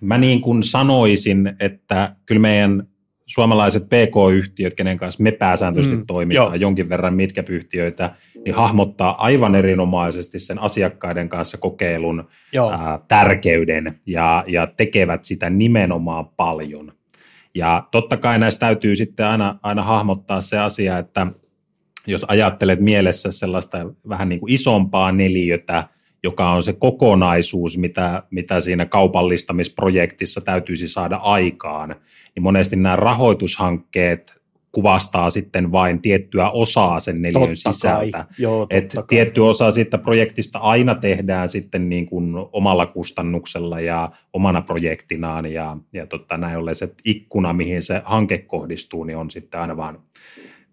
[0.01, 2.89] Mä niin kuin sanoisin, että kyllä meidän
[3.27, 6.61] suomalaiset PK-yhtiöt, kenen kanssa me pääsääntöisesti mm, toimitaan, jo.
[6.61, 12.29] jonkin verran mitkä yhtiöitä, niin hahmottaa aivan erinomaisesti sen asiakkaiden kanssa kokeilun
[12.71, 16.93] ää, tärkeyden ja, ja tekevät sitä nimenomaan paljon.
[17.55, 21.27] Ja totta kai näistä täytyy sitten aina, aina hahmottaa se asia, että
[22.07, 25.89] jos ajattelet mielessä sellaista vähän niin kuin isompaa neliötä,
[26.23, 31.97] joka on se kokonaisuus, mitä, mitä siinä kaupallistamisprojektissa täytyisi saada aikaan,
[32.35, 34.44] niin monesti nämä rahoitushankkeet
[34.75, 38.19] kuvastaa sitten vain tiettyä osaa sen neljön totta sisältä.
[38.19, 38.25] Kai.
[38.39, 39.05] Joo, Et kai.
[39.09, 45.77] tietty osa siitä projektista aina tehdään sitten niin kuin omalla kustannuksella ja omana projektinaan ja,
[45.93, 49.99] ja totta, näin ollen se ikkuna, mihin se hanke kohdistuu, niin on sitten aina vaan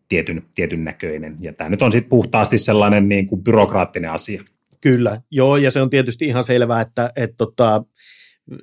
[0.08, 1.36] tietyn, tietyn näköinen.
[1.40, 4.44] Ja tämä nyt on sitten puhtaasti sellainen niin kuin byrokraattinen asia.
[4.82, 7.84] Kyllä, joo, ja se on tietysti ihan selvää, että, että tota,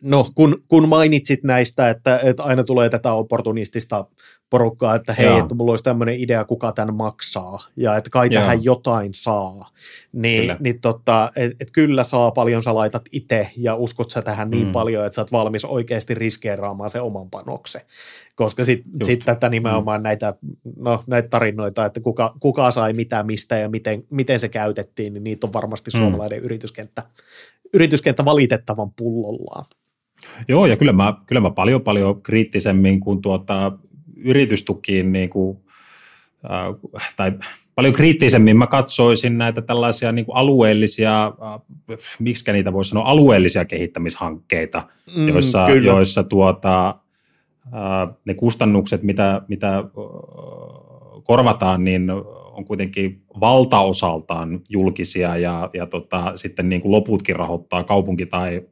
[0.03, 4.05] no, kun, kun mainitsit näistä, että, että aina tulee tätä opportunistista
[4.51, 5.39] porukkaa, että hei, Joo.
[5.39, 8.43] että mulla olisi tämmöinen idea, kuka tämän maksaa, ja että kai Joo.
[8.43, 9.71] tähän jotain saa,
[10.13, 10.57] niin, kyllä.
[10.61, 14.67] niin tota, et, et kyllä saa paljon, sä laitat itse, ja uskot sä tähän niin
[14.67, 14.73] mm.
[14.73, 17.83] paljon, että sä oot valmis oikeasti riskeeraamaan se oman panoksen.
[18.39, 20.03] Koska sitten sit tätä nimenomaan mm.
[20.03, 20.35] näitä,
[20.77, 25.25] no, näitä tarinoita, että kuka, kuka sai mitä mistä ja miten, miten se käytettiin, niin
[25.25, 25.99] niitä on varmasti mm.
[25.99, 27.03] suomalainen yrityskenttä,
[27.75, 29.65] yrityskenttä valitettavan pullollaan.
[30.49, 33.73] Joo, ja kyllä mä, kyllä mä paljon paljon kriittisemmin kuin tuota
[34.17, 35.59] yritystukiin niin kuin,
[36.45, 37.33] äh, tai
[37.75, 41.61] paljon kriittisemmin mä katsoisin näitä tällaisia niin kuin alueellisia, äh,
[42.19, 44.83] miksi niitä voisi sanoa, alueellisia kehittämishankkeita,
[45.17, 46.95] mm, joissa, joissa tuota,
[48.25, 49.85] ne kustannukset, mitä, mitä
[51.23, 52.11] korvataan, niin
[52.53, 58.63] on kuitenkin valtaosaltaan julkisia ja, ja tota, sitten niin kuin loputkin rahoittaa kaupunki tai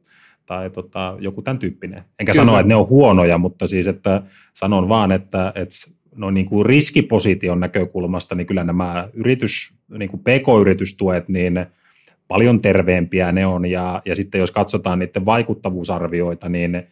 [0.47, 2.03] tai tota, joku tämän tyyppinen.
[2.19, 2.45] Enkä Kyllä.
[2.45, 4.21] sano, että ne on huonoja, mutta siis, että
[4.53, 5.75] sanon vaan, että, että
[6.15, 11.65] no niin kuin riskiposition näkökulmasta, niin kyllä nämä yritys, niin kuin pk-yritystuet, niin
[12.27, 16.83] paljon terveempiä ne on, ja, ja sitten jos katsotaan niiden vaikuttavuusarvioita, niin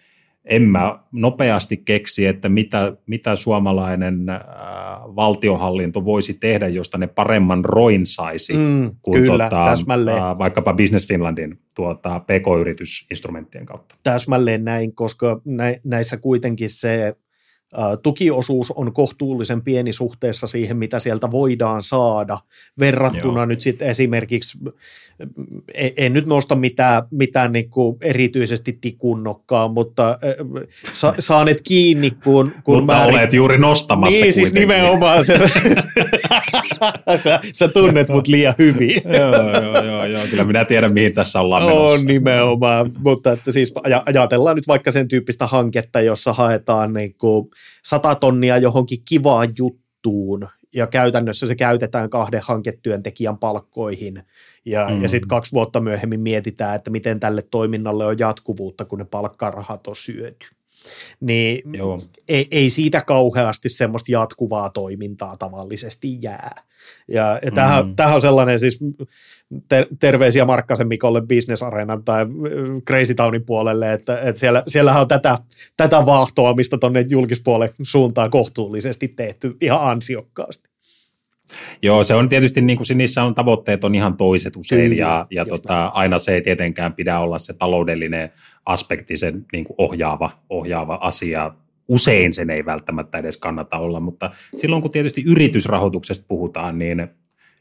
[0.46, 4.40] en mä nopeasti keksi, että mitä, mitä suomalainen äh,
[5.16, 11.08] valtiohallinto voisi tehdä, josta ne paremman roin saisi mm, kuin kyllä, tuota, äh, vaikkapa Business
[11.08, 13.96] Finlandin tuota, PK-yritysinstrumenttien kautta.
[14.04, 17.16] Täsmälleen näin, koska nä, näissä kuitenkin se
[18.04, 22.40] tukiosuus on kohtuullisen pieni suhteessa siihen, mitä sieltä voidaan saada,
[22.80, 23.46] verrattuna Joo.
[23.46, 24.58] nyt sitten esimerkiksi,
[25.74, 30.18] en, en nyt nosta mitään, mitään niin kuin erityisesti tikunnokkaa, mutta
[30.94, 33.16] sa, saanet kiinni, kun, kun mutta määrin...
[33.16, 34.78] olet juuri nostamassa Niin, siis kuitenkin.
[34.78, 35.26] nimenomaan.
[35.26, 35.40] Se,
[37.24, 39.02] sä, sä tunnet mut liian hyvin.
[39.20, 42.00] joo, joo, joo, joo, kyllä minä tiedän, mihin tässä ollaan menossa.
[42.00, 43.74] On nimenomaan, mutta että siis
[44.06, 47.50] ajatellaan nyt vaikka sen tyyppistä hanketta, jossa haetaan niin kuin
[47.86, 54.24] sata tonnia johonkin kivaan juttuun, ja käytännössä se käytetään kahden hanketyöntekijän palkkoihin,
[54.66, 55.02] ja, mm.
[55.02, 59.88] ja sitten kaksi vuotta myöhemmin mietitään, että miten tälle toiminnalle on jatkuvuutta, kun ne palkkarahat
[59.88, 60.48] on syöty.
[61.20, 62.02] Niin Joo.
[62.28, 66.52] Ei, ei siitä kauheasti semmoista jatkuvaa toimintaa tavallisesti jää.
[67.08, 67.96] Ja, ja tämähän, mm.
[67.96, 68.80] tämähän on sellainen siis
[69.70, 72.28] ter- terveisiä Markkasen Mikolle Business Arenan tai äh,
[72.88, 75.38] Crazy Townin puolelle, että, että siellä, siellähän on tätä,
[75.78, 80.70] tätä vaahtoa, mistä tuonne julkispuolen suuntaan kohtuullisesti tehty ihan ansiokkaasti.
[81.82, 85.28] Joo, se on tietysti, niin kuin niissä on tavoitteet on ihan toiset usein, Kyllä, ja,
[85.32, 88.32] ja tota, aina se ei tietenkään pidä olla se taloudellinen
[88.66, 91.54] aspekti, se niin kuin ohjaava, ohjaava asia.
[91.88, 97.08] Usein sen ei välttämättä edes kannata olla, mutta silloin kun tietysti yritysrahoituksesta puhutaan, niin,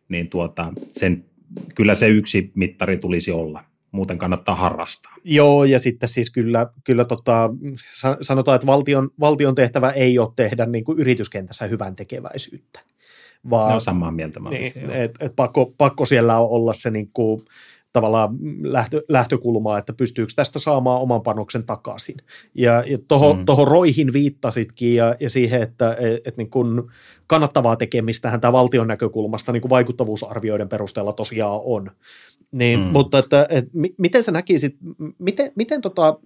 [0.08, 1.24] niin tuota, sen
[1.74, 3.64] kyllä se yksi mittari tulisi olla.
[3.92, 5.14] Muuten kannattaa harrastaa.
[5.24, 7.50] Joo, ja sitten siis kyllä, kyllä tota,
[8.20, 12.80] sanotaan, että valtion, valtion tehtävä ei ole tehdä niin kuin yrityskentässä hyvän tekeväisyyttä.
[13.50, 17.44] Vaan, no samaa mieltä mä niin, et, et pakko, pakko siellä olla se niin kuin,
[17.94, 22.16] tavallaan lähtö, lähtökulmaa, että pystyykö tästä saamaan oman panoksen takaisin.
[22.54, 23.44] Ja, ja tuohon mm.
[23.44, 26.90] Toho roihin viittasitkin ja, ja siihen, että et, et niin kun
[27.26, 31.90] kannattavaa tekemistähän tämä valtion näkökulmasta niin kuin vaikuttavuusarvioiden perusteella tosiaan on.
[32.52, 32.86] Niin, mm.
[32.86, 33.64] Mutta että, et,
[33.98, 34.76] miten sä näkisit,
[35.18, 36.18] miten, miten tota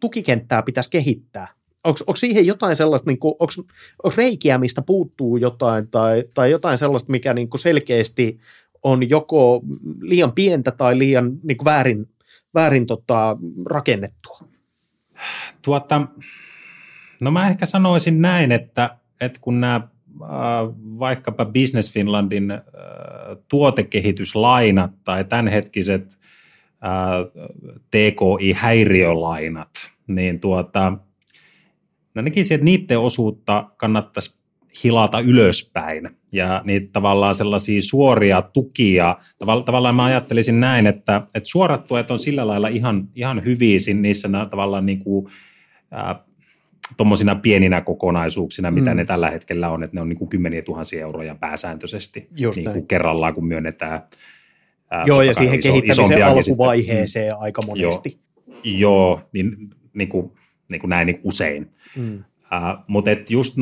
[0.00, 1.48] tukikenttää pitäisi kehittää
[1.86, 7.34] onko siihen jotain sellaista, niin onko reikiä, mistä puuttuu jotain, tai, tai jotain sellaista, mikä
[7.34, 8.38] niin kuin selkeästi
[8.82, 9.62] on joko
[10.00, 12.08] liian pientä tai liian niin kuin väärin,
[12.54, 13.36] väärin tota,
[13.66, 14.38] rakennettua?
[15.62, 16.06] Tuota,
[17.20, 19.88] no mä ehkä sanoisin näin, että, että kun nämä
[20.98, 22.52] vaikkapa Business Finlandin
[23.48, 26.18] tuotekehityslainat tai tämänhetkiset
[27.90, 30.92] TKI-häiriölainat, niin tuota,
[32.14, 34.38] no näkisin, että niiden osuutta kannattaisi
[34.84, 39.16] hilata ylöspäin ja niitä tavallaan sellaisia suoria tukia.
[39.64, 44.28] Tavallaan mä ajattelisin näin, että, että suorat tuet on sillä lailla ihan, ihan hyviä niissä
[44.50, 45.26] tavallaan niin kuin,
[45.94, 46.16] äh,
[46.96, 48.96] tuommoisina pieninä kokonaisuuksina, mitä mm.
[48.96, 52.86] ne tällä hetkellä on, että ne on niin kuin kymmeniä tuhansia euroja pääsääntöisesti niin kuin
[52.86, 54.02] kerrallaan, kun myönnetään.
[54.90, 57.38] Ää, Joo, ja siihen iso, kehittämisen alkuvaiheeseen sitten.
[57.38, 58.18] aika monesti.
[58.46, 59.56] Joo, joo niin,
[59.94, 60.32] niin, kuin,
[60.70, 61.70] niin kuin näin niin kuin usein.
[61.96, 62.14] Mm.
[62.16, 63.56] Uh, mutta just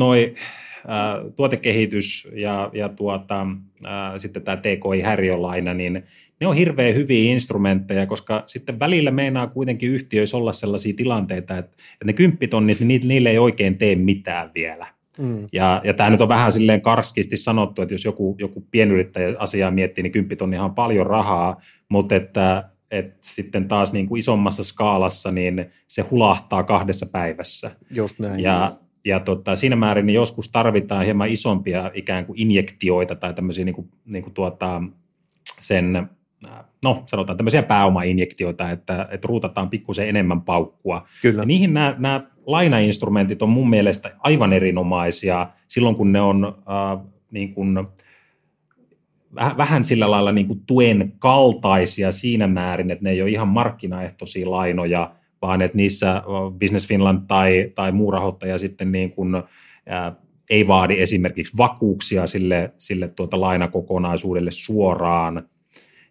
[1.35, 3.47] tuotekehitys ja, ja tuota,
[3.85, 6.03] ää, sitten tämä TKI-häriölaina, niin
[6.39, 11.77] ne on hirveän hyviä instrumentteja, koska sitten välillä meinaa kuitenkin yhtiöissä olla sellaisia tilanteita, että,
[11.93, 14.87] että ne kymppitonnit, niin niille, niille ei oikein tee mitään vielä.
[15.19, 15.47] Mm.
[15.53, 19.71] Ja, ja tämä nyt on vähän silleen karskisti sanottu, että jos joku, joku pienyrittäjä asiaa
[19.71, 25.31] miettii, niin kymppitonnihan on paljon rahaa, mutta että, että sitten taas niin kuin isommassa skaalassa
[25.31, 27.71] niin se hulahtaa kahdessa päivässä.
[27.91, 28.43] Just näin.
[28.43, 33.65] Ja, ja tota, siinä määrin niin joskus tarvitaan hieman isompia ikään kuin injektioita tai tämmöisiä
[33.65, 34.81] niin kuin, niin kuin tuota,
[35.59, 36.09] sen,
[36.83, 41.07] no sanotaan tämmöisiä pääomainjektioita, että, että ruutataan pikkusen enemmän paukkua.
[41.21, 41.41] Kyllä.
[41.41, 47.05] Ja niihin nämä, nämä lainainstrumentit on mun mielestä aivan erinomaisia silloin, kun ne on äh,
[47.31, 47.87] niin kuin,
[49.57, 54.51] vähän sillä lailla niin kuin tuen kaltaisia siinä määrin, että ne ei ole ihan markkinaehtoisia
[54.51, 56.21] lainoja– vaan että niissä
[56.59, 59.35] Business Finland tai, tai muu rahoittaja sitten niin kuin,
[59.85, 60.15] ää,
[60.49, 65.49] ei vaadi esimerkiksi vakuuksia sille, sille tuota lainakokonaisuudelle suoraan,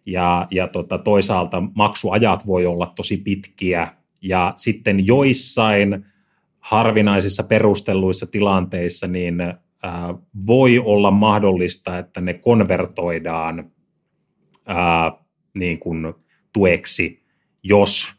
[0.05, 3.87] ja, ja tota, toisaalta maksuajat voi olla tosi pitkiä,
[4.21, 6.05] ja sitten joissain
[6.59, 10.15] harvinaisissa perustelluissa tilanteissa niin ää,
[10.47, 13.71] voi olla mahdollista, että ne konvertoidaan
[14.65, 15.11] ää,
[15.53, 16.13] niin kuin
[16.53, 17.23] tueksi,
[17.63, 18.14] jos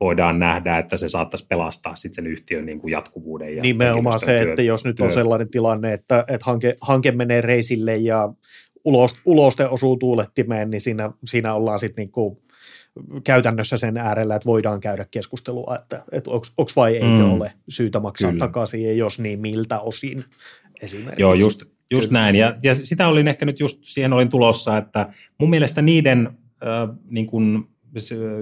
[0.00, 3.56] voidaan nähdä, että se saattaisi pelastaa sitten sen yhtiön niin kuin jatkuvuuden.
[3.56, 5.06] Ja Nimenomaan se, työ, että jos nyt työ.
[5.06, 8.32] on sellainen tilanne, että, että hanke, hanke menee reisille ja
[8.84, 12.38] ulos, uloste osuu tuulettimeen, niin siinä, siinä ollaan sitten niin kuin
[13.24, 17.32] käytännössä sen äärellä, että voidaan käydä keskustelua, että, että onko vai eikö mm.
[17.32, 18.46] ole syytä maksaa Kyllä.
[18.46, 20.24] takaisin, ja jos niin, miltä osin
[20.80, 21.22] esimerkiksi.
[21.22, 22.36] Joo, just, just näin.
[22.36, 26.26] Ja, ja sitä olin ehkä nyt just, siihen olin tulossa, että mun mielestä niiden
[26.62, 27.64] äh, niin kuin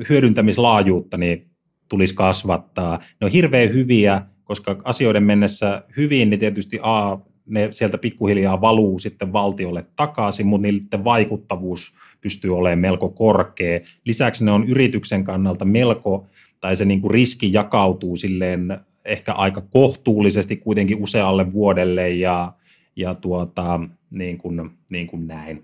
[0.08, 1.46] hyödyntämislaajuutta niin
[1.88, 2.98] tulisi kasvattaa.
[3.20, 8.98] Ne on hirveän hyviä, koska asioiden mennessä hyvin, niin tietysti A, ne sieltä pikkuhiljaa valuu
[8.98, 13.80] sitten valtiolle takaisin, mutta niiden vaikuttavuus pystyy olemaan melko korkea.
[14.04, 16.26] Lisäksi ne on yrityksen kannalta melko,
[16.60, 22.52] tai se niin kuin riski jakautuu silleen ehkä aika kohtuullisesti kuitenkin usealle vuodelle ja,
[22.96, 23.80] ja tuota,
[24.14, 25.62] niin kuin, niin kuin näin.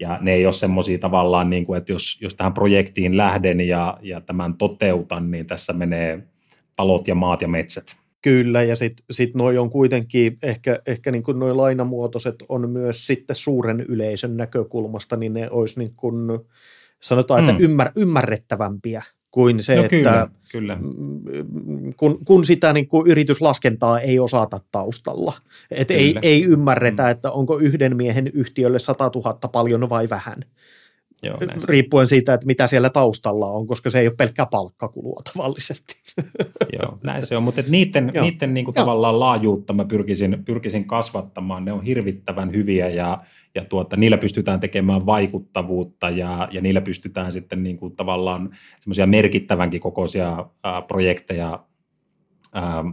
[0.00, 3.98] Ja ne ei ole semmoisia tavallaan, niin kuin, että jos, jos tähän projektiin lähden ja,
[4.02, 6.22] ja tämän toteutan, niin tässä menee
[6.76, 7.96] talot ja maat ja metsät.
[8.22, 13.06] Kyllä, ja sitten sit noi on kuitenkin, ehkä, ehkä niin kuin noi lainamuotoiset on myös
[13.06, 16.16] sitten suuren yleisön näkökulmasta, niin ne olisi niin kuin,
[17.02, 17.64] sanotaan, että mm.
[17.64, 19.02] ymmär, ymmärrettävämpiä
[19.36, 20.78] kuin se, no, että kyllä, kyllä.
[21.96, 25.32] Kun, kun sitä niin kuin yrityslaskentaa ei osata taustalla.
[25.70, 27.10] Et ei, ei ymmärretä, mm.
[27.10, 30.38] että onko yhden miehen yhtiölle 100 000 paljon vai vähän.
[31.22, 31.36] Joo,
[31.68, 35.96] riippuen siitä, että mitä siellä taustalla on, koska se ei ole pelkkä palkkakulua tavallisesti.
[36.78, 41.64] Joo, näin se on, mutta niiden, niiden niin kuin tavallaan laajuutta mä pyrkisin, pyrkisin kasvattamaan.
[41.64, 43.18] Ne on hirvittävän hyviä ja,
[43.56, 49.06] ja tuota, niillä pystytään tekemään vaikuttavuutta ja, ja niillä pystytään sitten niin kuin tavallaan semmoisia
[49.06, 51.64] merkittävänkin kokoisia ää, projekteja
[52.52, 52.84] ää,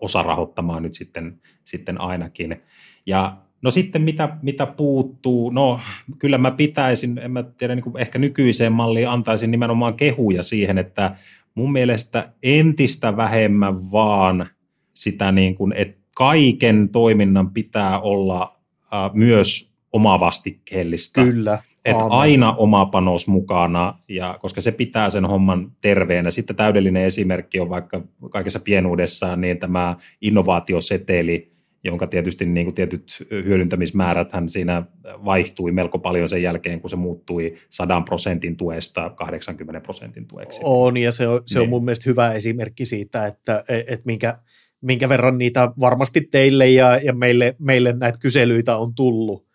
[0.00, 2.62] osarahoittamaan nyt sitten, sitten ainakin.
[3.06, 5.50] Ja No sitten mitä, mitä puuttuu?
[5.50, 5.80] No
[6.18, 10.78] kyllä mä pitäisin, en mä tiedä, niin kuin ehkä nykyiseen malliin antaisin nimenomaan kehuja siihen,
[10.78, 11.16] että
[11.54, 14.46] mun mielestä entistä vähemmän vaan
[14.94, 18.55] sitä, niin kuin, että kaiken toiminnan pitää olla
[19.04, 21.24] äh, myös omavastikkeellista.
[21.24, 21.58] Kyllä.
[21.84, 26.30] Että aina oma panos mukana, ja, koska se pitää sen homman terveenä.
[26.30, 31.52] Sitten täydellinen esimerkki on vaikka kaikessa pienuudessaan niin tämä innovaatioseteli,
[31.84, 36.96] jonka tietysti niin kuin tietyt hyödyntämismäärät hän siinä vaihtui melko paljon sen jälkeen, kun se
[36.96, 40.60] muuttui 100 prosentin tuesta 80 prosentin tueksi.
[40.64, 41.70] On, ja se on, se on niin.
[41.70, 44.38] mun mielestä hyvä esimerkki siitä, että et minkä,
[44.80, 49.46] minkä verran niitä varmasti teille ja, ja meille, meille näitä kyselyitä on tullut.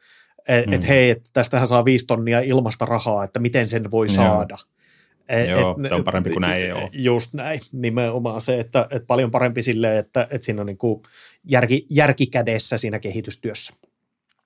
[0.47, 0.74] Että mm.
[0.74, 4.57] et, hei, että tästähän saa viisi tonnia ilmasta rahaa, että miten sen voi saada.
[5.30, 6.89] Et, Joo, et, se on parempi kuin näin ei ole.
[6.91, 11.01] Just näin, nimenomaan se, että, että paljon parempi silleen, että, että siinä on niin kuin
[11.43, 13.74] järki, järki kädessä siinä kehitystyössä.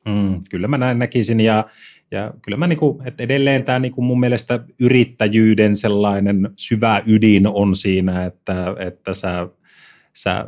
[0.06, 1.66] Mm, kyllä mä näin näkisin ja,
[2.12, 7.76] ja kyllä mä niinku, että edelleen tämä niinku mun mielestä yrittäjyyden sellainen syvä ydin on
[7.76, 9.48] siinä, että, että sä,
[10.16, 10.46] sä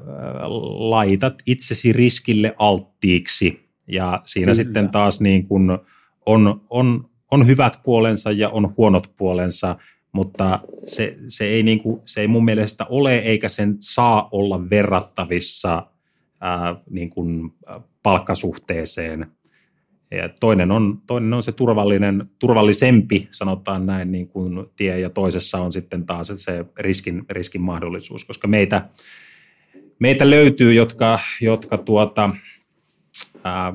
[0.90, 4.56] laitat itsesi riskille alttiiksi ja siinä kyllä.
[4.56, 5.80] sitten taas niin kun
[6.26, 9.76] on, on, on hyvät puolensa ja on huonot puolensa,
[10.12, 15.88] mutta se, se, ei niinku, se ei mun mielestä ole eikä sen saa olla verrattavissa
[16.42, 17.54] ää, niin kuin
[18.04, 19.28] palkkasuhteeseen–
[20.12, 25.62] ja toinen on, toinen on se turvallinen, turvallisempi, sanotaan näin, niin kuin tie, ja toisessa
[25.62, 28.90] on sitten taas se riskin, riskin mahdollisuus, koska meitä,
[30.00, 32.30] meitä löytyy, jotka, jotka tuota,
[33.44, 33.74] ää,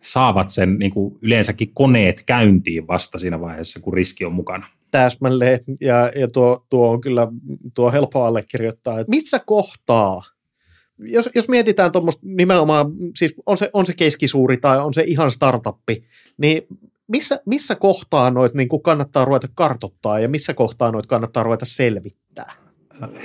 [0.00, 4.66] saavat sen niin kuin yleensäkin koneet käyntiin vasta siinä vaiheessa, kun riski on mukana.
[4.90, 7.28] Täsmälleen, ja, ja tuo, tuo on kyllä
[7.74, 10.22] tuo helppo allekirjoittaa, että missä kohtaa
[10.98, 12.86] jos, jos mietitään tuommoista nimenomaan,
[13.18, 16.04] siis on se, on se keskisuuri tai on se ihan startuppi,
[16.38, 16.62] niin
[17.06, 22.52] missä, missä kohtaa noit niin kannattaa ruveta kartottaa ja missä kohtaa noit kannattaa ruveta selvittää?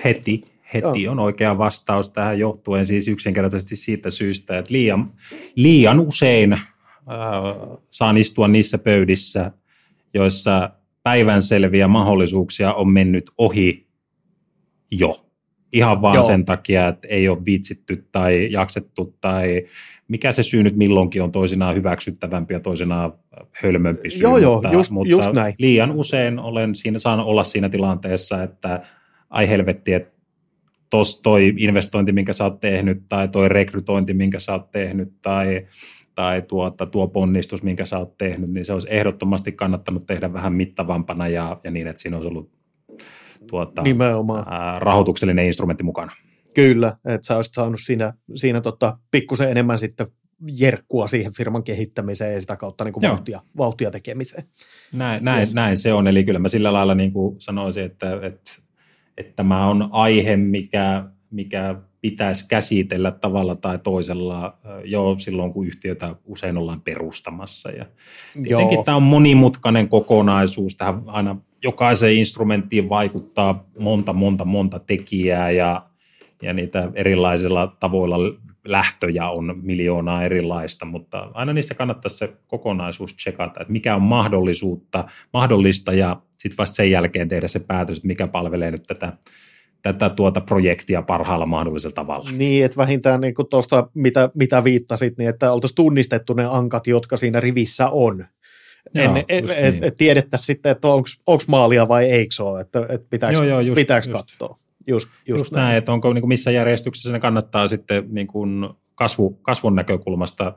[0.04, 0.44] Heti.
[0.74, 5.14] Heti on oikea vastaus tähän johtuen siis yksinkertaisesti siitä syystä, että liian,
[5.56, 6.62] liian usein äh,
[7.90, 9.52] saan istua niissä pöydissä,
[10.14, 10.70] joissa
[11.04, 13.88] päivänselviä mahdollisuuksia on mennyt ohi
[14.92, 15.30] jo
[15.74, 16.24] Ihan vaan Joo.
[16.24, 19.66] sen takia, että ei ole viitsitty tai jaksettu tai
[20.08, 23.14] mikä se syy nyt milloinkin on toisinaan hyväksyttävämpi ja toisinaan
[23.64, 24.22] hölmömpi syy.
[24.22, 25.56] Joo, joo, mutta, just, mutta just näin.
[25.58, 28.82] liian usein olen siinä, saan olla siinä tilanteessa, että
[29.30, 30.19] ai helvetti, että
[30.90, 35.68] tos toi investointi, minkä sä oot tehnyt, tai toi rekrytointi, minkä sä oot tehnyt, tai,
[36.16, 40.54] tai tuota, tuo ponnistus, minkä sä oot tehnyt, niin se olisi ehdottomasti kannattanut tehdä vähän
[40.54, 42.52] mittavampana ja, ja niin, että siinä olisi ollut
[43.48, 44.54] tuota, Nimenomaan.
[44.54, 46.12] Ää, rahoituksellinen instrumentti mukana.
[46.56, 50.08] Kyllä, että sä olisit saanut siinä, siinä tota, pikkusen enemmän sitten
[50.60, 54.44] jerkkua siihen firman kehittämiseen ja sitä kautta niin kuin vauhtia, vauhtia tekemiseen.
[54.94, 55.54] Näin, näin, yes.
[55.54, 58.52] näin se on, eli kyllä mä sillä lailla niin kuin sanoisin, että, että,
[59.20, 66.16] että tämä on aihe, mikä, mikä pitäisi käsitellä tavalla tai toisella jo silloin, kun yhtiötä
[66.26, 67.70] usein ollaan perustamassa.
[67.70, 67.86] Ja
[68.44, 68.84] tietenkin Joo.
[68.84, 75.86] tämä on monimutkainen kokonaisuus, tähän aina jokaiseen instrumenttiin vaikuttaa monta, monta, monta tekijää ja,
[76.42, 78.18] ja niitä erilaisilla tavoilla
[78.66, 85.06] lähtöjä on miljoonaa erilaista, mutta aina niistä kannattaisi se kokonaisuus checkata, että mikä on mahdollisuutta,
[85.34, 89.14] mahdollista ja sitten vasta sen jälkeen tehdä se päätös, että mikä palvelee nyt tätä,
[89.82, 92.32] tätä tuota projektia parhaalla mahdollisella tavalla.
[92.32, 97.18] Niin, että vähintään niin tuosta, mitä, mitä viittasit, niin että oltaisiin tunnistettu ne ankat, jotka
[97.18, 98.26] siinä rivissä on.
[98.94, 99.84] Joo, en, niin.
[99.84, 104.10] et, tiedettäisiin sitten, että onko maalia vai eikö ole, että et pitääkö, joo, joo, pitääkö
[104.10, 104.20] just.
[104.20, 104.60] katsoa.
[104.88, 105.64] Just, just, just näin.
[105.66, 110.54] näin, että onko niin kuin missä järjestyksessä ne kannattaa sitten niin kuin kasvu, kasvun näkökulmasta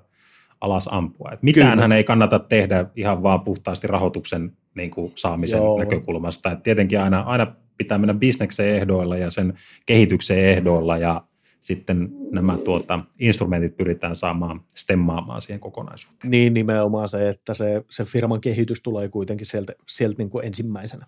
[0.63, 1.31] alas ampua.
[1.33, 5.79] Et mitäänhän ei kannata tehdä ihan vaan puhtaasti rahoituksen niin kuin saamisen Joo.
[5.79, 6.53] näkökulmasta.
[6.53, 9.55] Et tietenkin aina, aina pitää mennä bisneksen ehdoilla ja sen
[9.87, 11.25] kehityksen ehdoilla ja
[11.61, 16.31] sitten nämä tuota, instrumentit pyritään saamaan stemmaamaan siihen kokonaisuuteen.
[16.31, 21.07] Niin nimenomaan se, että se, se firman kehitys tulee kuitenkin sieltä, sieltä niin kuin ensimmäisenä.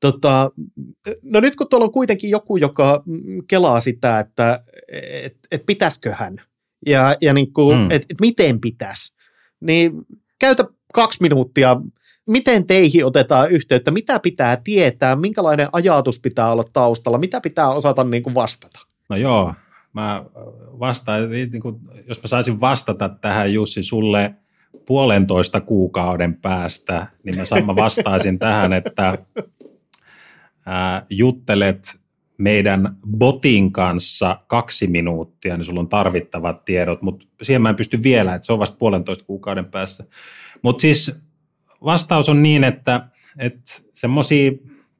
[0.00, 0.50] Tota,
[1.22, 3.02] no nyt kun tuolla on kuitenkin joku, joka
[3.48, 4.64] kelaa sitä, että
[5.22, 6.40] et, et pitäisiköhän
[6.86, 7.90] ja, ja niin kuin, mm.
[7.90, 9.14] että et miten pitäisi,
[9.60, 9.92] niin
[10.38, 11.76] käytä kaksi minuuttia.
[12.28, 18.04] Miten teihin otetaan yhteyttä, mitä pitää tietää, minkälainen ajatus pitää olla taustalla, mitä pitää osata
[18.04, 18.78] niin kuin vastata?
[19.08, 19.54] No joo,
[19.92, 20.24] mä
[20.80, 24.34] vastaan, niin kuin, jos mä saisin vastata tähän Jussi sulle
[24.86, 29.18] puolentoista kuukauden päästä, niin mä, mä vastaisin tähän, että
[30.66, 32.00] ää, juttelet
[32.38, 38.02] meidän botin kanssa kaksi minuuttia, niin sulla on tarvittavat tiedot, mutta siihen mä en pysty
[38.02, 40.04] vielä, että se on vasta puolentoista kuukauden päässä.
[40.62, 41.16] Mutta siis
[41.84, 43.08] vastaus on niin, että,
[43.38, 44.52] että semmoisia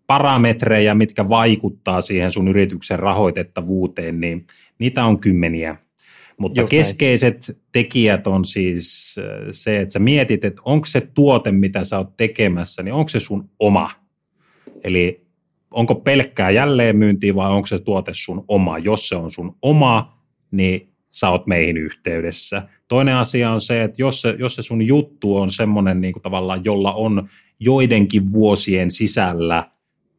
[0.07, 4.47] parametreja, mitkä vaikuttaa siihen sun yrityksen rahoitettavuuteen, niin
[4.79, 5.77] niitä on kymmeniä.
[6.39, 7.61] Mutta Just keskeiset näin.
[7.73, 12.17] tekijät on siis äh, se, että sä mietit, että onko se tuote, mitä sä oot
[12.17, 13.91] tekemässä, niin onko se sun oma.
[14.85, 15.24] Eli
[15.75, 18.79] onko pelkkää jälleenmyyntiä vai onko se tuote sun oma.
[18.79, 20.19] Jos se on sun oma,
[20.51, 22.69] niin sä oot meihin yhteydessä.
[22.89, 26.23] Toinen asia on se, että jos se, jos se sun juttu on semmoinen niin kuin
[26.23, 27.29] tavallaan, jolla on
[27.61, 29.71] joidenkin vuosien sisällä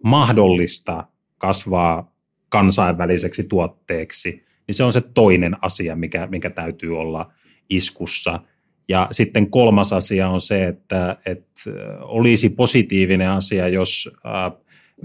[0.04, 2.12] mahdollista kasvaa
[2.50, 7.32] kansainväliseksi tuotteeksi, niin se on se toinen asia, mikä, mikä täytyy olla
[7.70, 8.40] iskussa.
[8.88, 14.12] Ja sitten kolmas asia on se, että, että olisi positiivinen asia, jos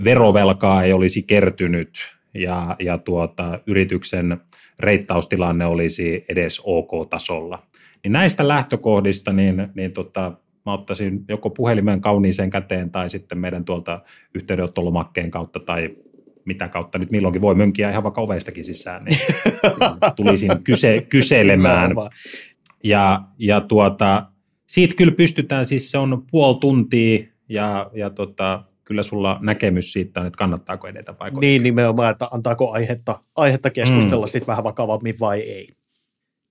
[0.05, 1.91] verovelkaa ei olisi kertynyt
[2.35, 4.41] ja, ja tuota, yrityksen
[4.79, 7.63] reittaustilanne olisi edes OK-tasolla.
[8.05, 10.33] Niin näistä lähtökohdista niin, niin tota,
[10.67, 14.01] mä ottaisin joko puhelimen kauniiseen käteen tai sitten meidän tuolta
[14.35, 15.97] yhteydenottolomakkeen kautta tai
[16.45, 19.19] mitä kautta nyt milloinkin voi mönkiä ihan vaikka oveistakin sisään, niin
[20.17, 21.91] tulisin kyse, kyselemään.
[22.85, 24.27] Ja, ja tuota,
[24.67, 30.21] siitä kyllä pystytään, siis se on puoli tuntia ja, ja tota, kyllä sulla näkemys siitä
[30.21, 34.29] on, että kannattaako edetä vai Niin, nimenomaan, että antaako aihetta, aihetta keskustella mm.
[34.29, 35.69] sitten vähän vakavammin vai ei.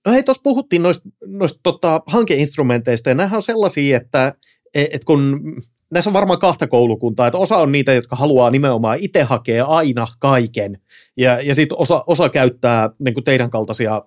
[0.06, 4.34] No hei, tuossa puhuttiin noista, noista tota, hankeinstrumenteista, ja nämähän on sellaisia, että
[4.74, 5.40] et kun
[5.90, 10.06] näissä on varmaan kahta koulukuntaa, että osa on niitä, jotka haluaa nimenomaan itse hakea aina
[10.18, 10.78] kaiken,
[11.16, 14.02] ja, ja sitten osa, osa käyttää niin kuin teidän kaltaisia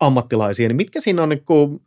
[0.00, 1.80] ammattilaisia, niin mitkä siinä on niin kuin,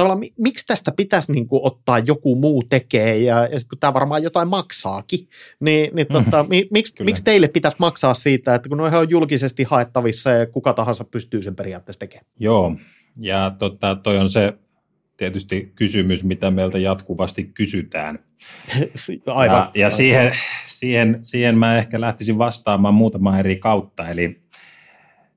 [0.00, 3.94] tavallaan, miksi tästä pitäisi niin kuin ottaa joku muu tekee, ja, ja sitten kun tämä
[3.94, 5.28] varmaan jotain maksaakin,
[5.60, 9.64] niin, niin tota, mi, miksi, miksi teille pitäisi maksaa siitä, että kun ne on julkisesti
[9.64, 12.26] haettavissa ja kuka tahansa pystyy sen periaatteessa tekemään?
[12.38, 12.76] Joo,
[13.16, 14.52] ja tota, toi on se
[15.16, 18.18] tietysti kysymys, mitä meiltä jatkuvasti kysytään.
[19.26, 19.56] Aivan.
[19.56, 20.32] Ja, ja siihen,
[20.66, 24.08] siihen, siihen mä ehkä lähtisin vastaamaan muutama eri kautta.
[24.08, 24.40] Eli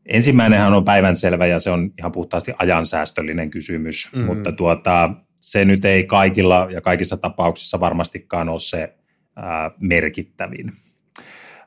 [0.05, 4.25] ensimmäinenhän on päivänselvä ja se on ihan puhtaasti ajansäästöllinen kysymys, mm-hmm.
[4.25, 5.09] mutta tuota,
[5.41, 8.93] se nyt ei kaikilla ja kaikissa tapauksissa varmastikaan ole se
[9.35, 10.73] ää, merkittävin.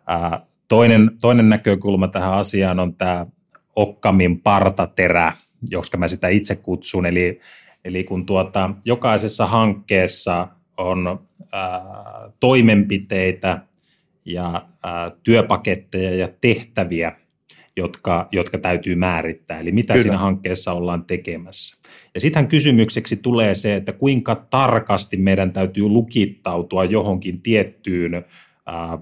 [0.06, 3.26] Ää, toinen, toinen näkökulma tähän asiaan on tämä
[3.76, 5.32] Okkamin partaterä,
[5.70, 7.06] joska mä sitä itse kutsun.
[7.06, 7.40] Eli,
[7.84, 11.82] eli kun tuota, jokaisessa hankkeessa on ää,
[12.40, 13.60] toimenpiteitä
[14.24, 17.12] ja ää, työpaketteja ja tehtäviä,
[17.76, 20.02] jotka, jotka täytyy määrittää, eli mitä Kyllä.
[20.02, 21.76] siinä hankkeessa ollaan tekemässä.
[22.14, 28.24] Ja sittenhän kysymykseksi tulee se, että kuinka tarkasti meidän täytyy lukittautua johonkin tiettyyn
[28.66, 28.98] ää,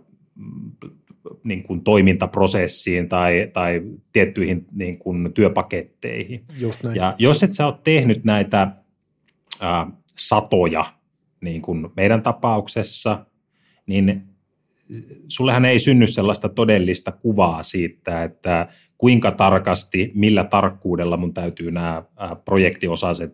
[1.44, 6.44] niin kuin toimintaprosessiin tai, tai tiettyihin niin kuin työpaketteihin.
[6.58, 6.96] Just näin.
[6.96, 8.72] Ja jos et sä ole tehnyt näitä
[9.60, 9.86] ää,
[10.18, 10.84] satoja,
[11.40, 13.26] niin kuin meidän tapauksessa,
[13.86, 14.33] niin
[15.28, 18.68] sullehan ei synny sellaista todellista kuvaa siitä, että
[18.98, 22.02] kuinka tarkasti, millä tarkkuudella mun täytyy nämä
[22.44, 23.32] projektiosaset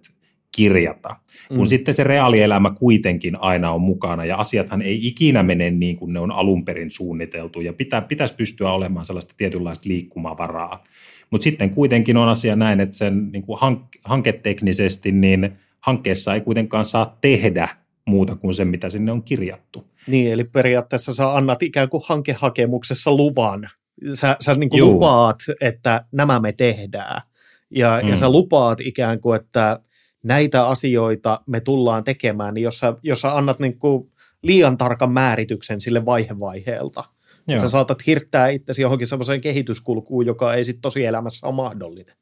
[0.57, 1.17] kirjata.
[1.51, 1.57] Mm.
[1.57, 6.13] Kun sitten se reaalielämä kuitenkin aina on mukana ja asiathan ei ikinä mene niin kuin
[6.13, 10.85] ne on alun perin suunniteltu ja pitää, pitäisi pystyä olemaan sellaista tietynlaista liikkumavaraa.
[11.31, 16.41] Mutta sitten kuitenkin on asia näin, että sen niin kuin hank- hanketeknisesti niin hankkeessa ei
[16.41, 17.69] kuitenkaan saa tehdä
[18.07, 19.91] muuta kuin se, mitä sinne on kirjattu.
[20.07, 23.69] Niin, eli periaatteessa sä annat ikään kuin hankehakemuksessa luvan.
[24.15, 27.23] Sä, sä niin kuin lupaat, että nämä me tehdään.
[27.71, 28.09] Ja, mm.
[28.09, 29.81] ja sä lupaat ikään kuin, että
[30.23, 35.13] näitä asioita me tullaan tekemään, niin jos sä, jos sä annat niin kuin liian tarkan
[35.13, 37.05] määrityksen sille vaihevaiheelta,
[37.47, 37.61] Joo.
[37.61, 42.17] sä saatat hirttää itsesi johonkin semmoiseen kehityskulkuun, joka ei sitten tosielämässä ole mahdollinen.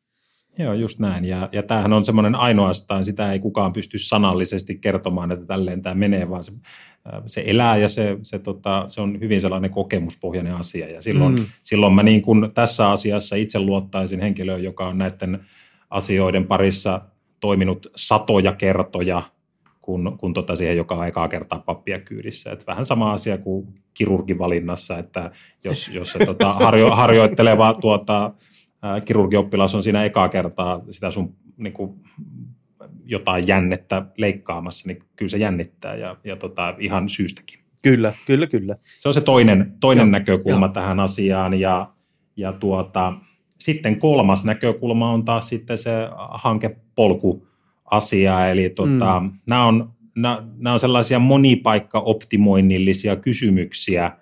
[0.59, 1.25] Joo, just näin.
[1.25, 5.95] Ja, ja tämähän on semmoinen ainoastaan, sitä ei kukaan pysty sanallisesti kertomaan, että tälleen tämä
[5.95, 6.53] menee, vaan se,
[7.27, 10.89] se elää ja se, se, tota, se on hyvin sellainen kokemuspohjainen asia.
[10.91, 11.47] Ja silloin, mm.
[11.63, 15.41] silloin mä niin kun tässä asiassa itse luottaisin henkilöön, joka on näiden
[15.91, 17.01] asioiden parissa
[17.41, 19.23] toiminut satoja kertoja,
[19.83, 22.53] kun, kun tota siihen joka aikaa kertaa pappia kyydissä.
[22.53, 25.31] Et vähän sama asia kuin kirurgin valinnassa, että
[25.65, 28.33] jos, jos se tota, harjo, harjoitteleva tuota,
[29.05, 31.95] kirurgioppilas on siinä ekaa kertaa sitä sun niin kuin,
[33.05, 37.59] jotain jännettä leikkaamassa, niin kyllä se jännittää ja, ja tota, ihan syystäkin.
[37.83, 38.77] Kyllä, kyllä, kyllä.
[38.97, 40.73] Se on se toinen, toinen ja, näkökulma ja.
[40.73, 41.93] tähän asiaan ja,
[42.37, 43.13] ja tuota,
[43.59, 45.91] sitten kolmas näkökulma on taas sitten se
[46.31, 49.33] hankepolkuasia, eli tota, mm.
[49.49, 54.13] nämä, on, nämä, nämä on sellaisia monipaikka-optimoinnillisia kysymyksiä,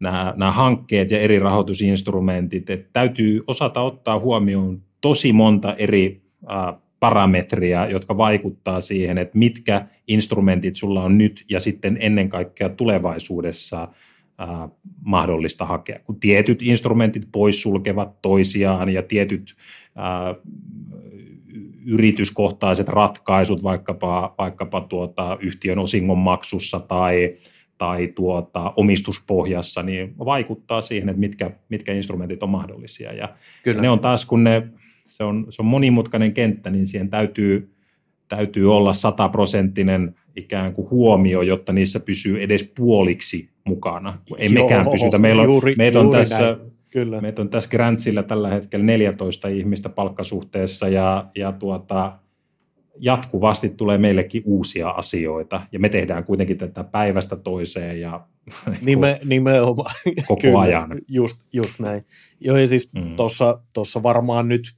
[0.00, 6.74] nämä, nämä hankkeet ja eri rahoitusinstrumentit, että täytyy osata ottaa huomioon tosi monta eri äh,
[7.00, 13.82] parametria, jotka vaikuttaa siihen, että mitkä instrumentit sulla on nyt ja sitten ennen kaikkea tulevaisuudessa
[13.82, 14.48] äh,
[15.04, 15.98] mahdollista hakea.
[15.98, 19.56] Kun tietyt instrumentit poissulkevat toisiaan ja tietyt
[19.98, 20.36] äh,
[21.86, 27.36] yrityskohtaiset ratkaisut vaikkapa, vaikkapa tuota, yhtiön osingonmaksussa tai,
[27.78, 33.12] tai tuota, omistuspohjassa, niin vaikuttaa siihen, että mitkä, mitkä instrumentit on mahdollisia.
[33.12, 33.28] Ja
[33.62, 33.82] Kyllä.
[33.82, 34.68] ne on taas, kun ne,
[35.06, 37.70] se on, se on monimutkainen kenttä, niin siihen täytyy,
[38.28, 44.18] täytyy olla sataprosenttinen ikään kuin huomio, jotta niissä pysyy edes puoliksi mukana.
[44.38, 45.18] Ei Joo, mekään pysytä.
[45.18, 46.58] Meillä on, juuri, meillä on tässä
[46.90, 47.20] Kyllä.
[47.20, 52.18] Meitä on tässä Grantsillä tällä hetkellä 14 ihmistä palkkasuhteessa ja, ja tuota,
[52.98, 58.26] jatkuvasti tulee meillekin uusia asioita ja me tehdään kuitenkin tätä päivästä toiseen ja
[58.86, 59.94] Nime, nimenomaan.
[60.26, 60.88] koko Kyllä, ajan.
[61.08, 62.04] Just, just näin.
[62.40, 63.16] Joo, ja siis Mm.
[63.72, 64.74] tuossa varmaan nyt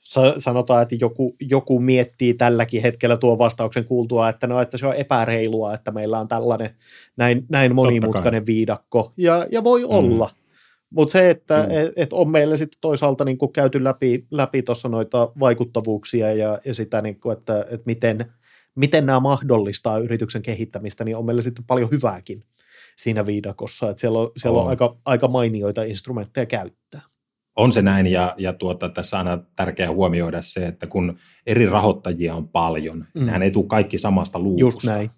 [0.00, 4.86] sa- sanotaan, että joku, joku miettii tälläkin hetkellä tuon vastauksen kuultua, että no, että se
[4.86, 6.70] on epäreilua, että meillä on tällainen
[7.16, 9.86] näin, näin monimutkainen viidakko, ja, ja voi Mm.
[9.88, 10.30] olla.
[10.90, 11.78] Mutta se, että Mm.
[11.78, 16.58] et, et on meillä sitten toisaalta niin kuin käyty läpi, läpi tuossa noita vaikuttavuuksia ja,
[16.64, 18.32] ja sitä, niin kuin, että, että miten,
[18.74, 22.42] miten nämä mahdollistaa yrityksen kehittämistä, niin on meillä sitten paljon hyvääkin
[22.96, 24.70] siinä viidakossa, että siellä on, siellä on On.
[24.70, 27.00] aika, aika mainioita instrumentteja käyttää.
[27.56, 31.66] On se näin ja, ja tuota, tässä on aina tärkeää huomioida se, että kun eri
[31.66, 33.26] rahoittajia on paljon, Mm.
[33.26, 34.64] nehän ei tule kaikki samasta luukusta.
[34.66, 35.10] Just näin.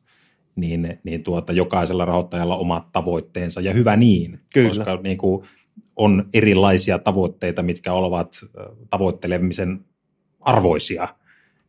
[0.57, 4.69] Niin, niin tuota, jokaisella rahoittajalla omat tavoitteensa ja hyvä niin, Kyllä.
[4.69, 5.47] koska niin kuin,
[5.97, 8.33] on erilaisia tavoitteita, mitkä ovat
[8.91, 9.81] tavoittelemisen
[10.41, 11.09] arvoisia.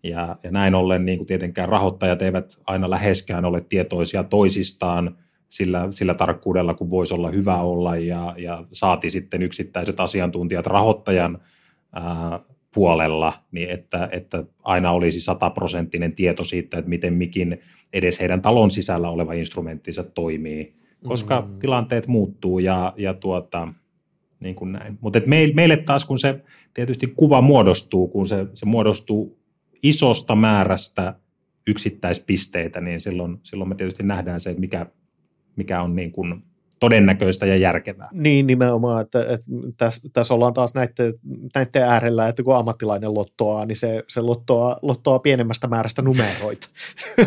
[0.03, 5.18] Ja, ja näin ollen niin kuin tietenkään rahoittajat eivät aina läheskään ole tietoisia toisistaan
[5.49, 11.39] sillä, sillä tarkkuudella, kun voisi olla hyvä olla, ja, ja saati sitten yksittäiset asiantuntijat rahoittajan
[11.93, 12.39] ää,
[12.74, 17.62] puolella, niin että, että aina olisi sataprosenttinen tieto siitä, että miten mikin
[17.93, 20.74] edes heidän talon sisällä oleva instrumenttinsa toimii,
[21.07, 21.47] koska Mm.
[21.47, 21.59] mm.
[21.59, 23.68] tilanteet muuttuu ja, ja tuota,
[24.41, 24.97] niin kuin näin.
[25.01, 29.39] Mutta meille, meille taas, kun se tietysti kuva muodostuu, kun se, se muodostuu
[29.83, 31.15] isosta määrästä
[31.67, 34.85] yksittäispisteitä, niin silloin, silloin me tietysti nähdään se, että mikä,
[35.55, 36.43] mikä on niin kuin
[36.81, 38.09] todennäköistä ja järkevää.
[38.11, 39.45] Niin nimenomaan, että, että
[39.77, 41.13] tässä, tässä ollaan taas näiden,
[41.55, 46.67] näiden äärellä, että kun ammattilainen lottoaa, niin se, se lottoaa, lottoaa pienemmästä määrästä numeroita.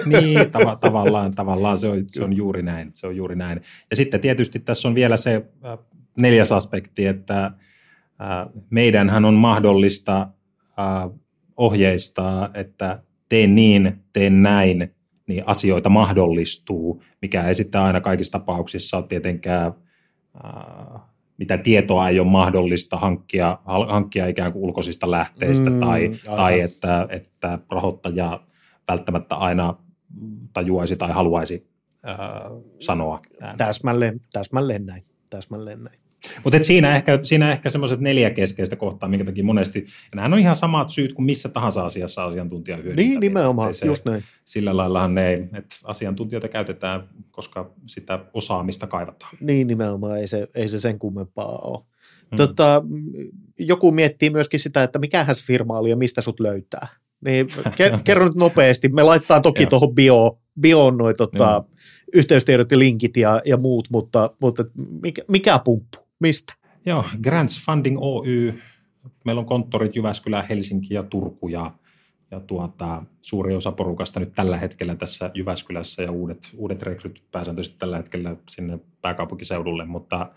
[0.07, 2.91] Niin, tav- tavallaan, tavallaan se, on, se on juuri näin.
[2.95, 3.61] Se on juuri näin.
[3.91, 5.79] Ja sitten tietysti tässä on vielä se äh,
[6.17, 7.53] neljäs aspekti, että äh,
[8.71, 10.21] meidänhän on mahdollista
[10.79, 11.11] äh,
[11.57, 14.95] ohjeistaa, että teen niin, teen näin,
[15.27, 19.73] niin asioita mahdollistuu, mikä ei sitten aina kaikissa tapauksissa ole tietenkään,
[20.45, 21.01] äh,
[21.39, 26.37] mitä tietoa ei ole mahdollista hankkia, hankkia ikään kuin ulkoisista lähteistä Mm, mm, tai, aivan.
[26.37, 28.41] tai että, että rahoittaja
[28.89, 29.77] välttämättä aina
[30.53, 31.69] tajuaisi tai haluaisi
[32.09, 32.19] äh,
[32.81, 33.21] sanoa.
[33.41, 33.59] ääneen.
[33.59, 35.05] Täsmälleen, täsmälleen näin.
[35.31, 36.04] Täsmälleen näin.
[36.45, 40.41] Mutta siinä ehkä, siinä ehkä semmoiset neljä keskeistä kohtaa, minkä takia monesti, ja nämä on
[40.41, 43.05] ihan samat syyt kuin missä tahansa asiassa asiantuntija hyödyntää.
[43.05, 44.25] Niin, nimenomaan, se, just näin.
[44.45, 49.37] Sillä laillahan ne että asiantuntijoita käytetään, koska sitä osaamista kaivataan.
[49.41, 51.85] Niin nimenomaan, ei se, ei se sen kummempaa ole.
[52.31, 52.37] Mm.
[52.37, 52.83] Tota,
[53.59, 56.87] joku miettii myöskin sitä, että mikähän se firma oli ja mistä sut löytää.
[57.25, 58.89] Niin, ke- kerro nyt nopeasti.
[58.89, 61.65] Me laittaa toki tuohon bio, bioon noi, tota,
[62.15, 64.65] yhteystiedot ja linkit ja, ja muut, mutta, mutta
[65.03, 65.99] mikä, mikä pumppu?
[66.21, 66.55] Mistä?
[66.87, 68.61] Joo, Grants Funding Oy.
[69.25, 71.71] Meillä on konttorit Jyväskylä, Helsinki ja Turku ja,
[72.31, 77.79] ja tuota, suuri osa porukasta nyt tällä hetkellä tässä Jyväskylässä ja uudet, uudet rekryt pääsääntöisesti
[77.79, 80.31] tällä hetkellä sinne pääkaupunkiseudulle, mutta,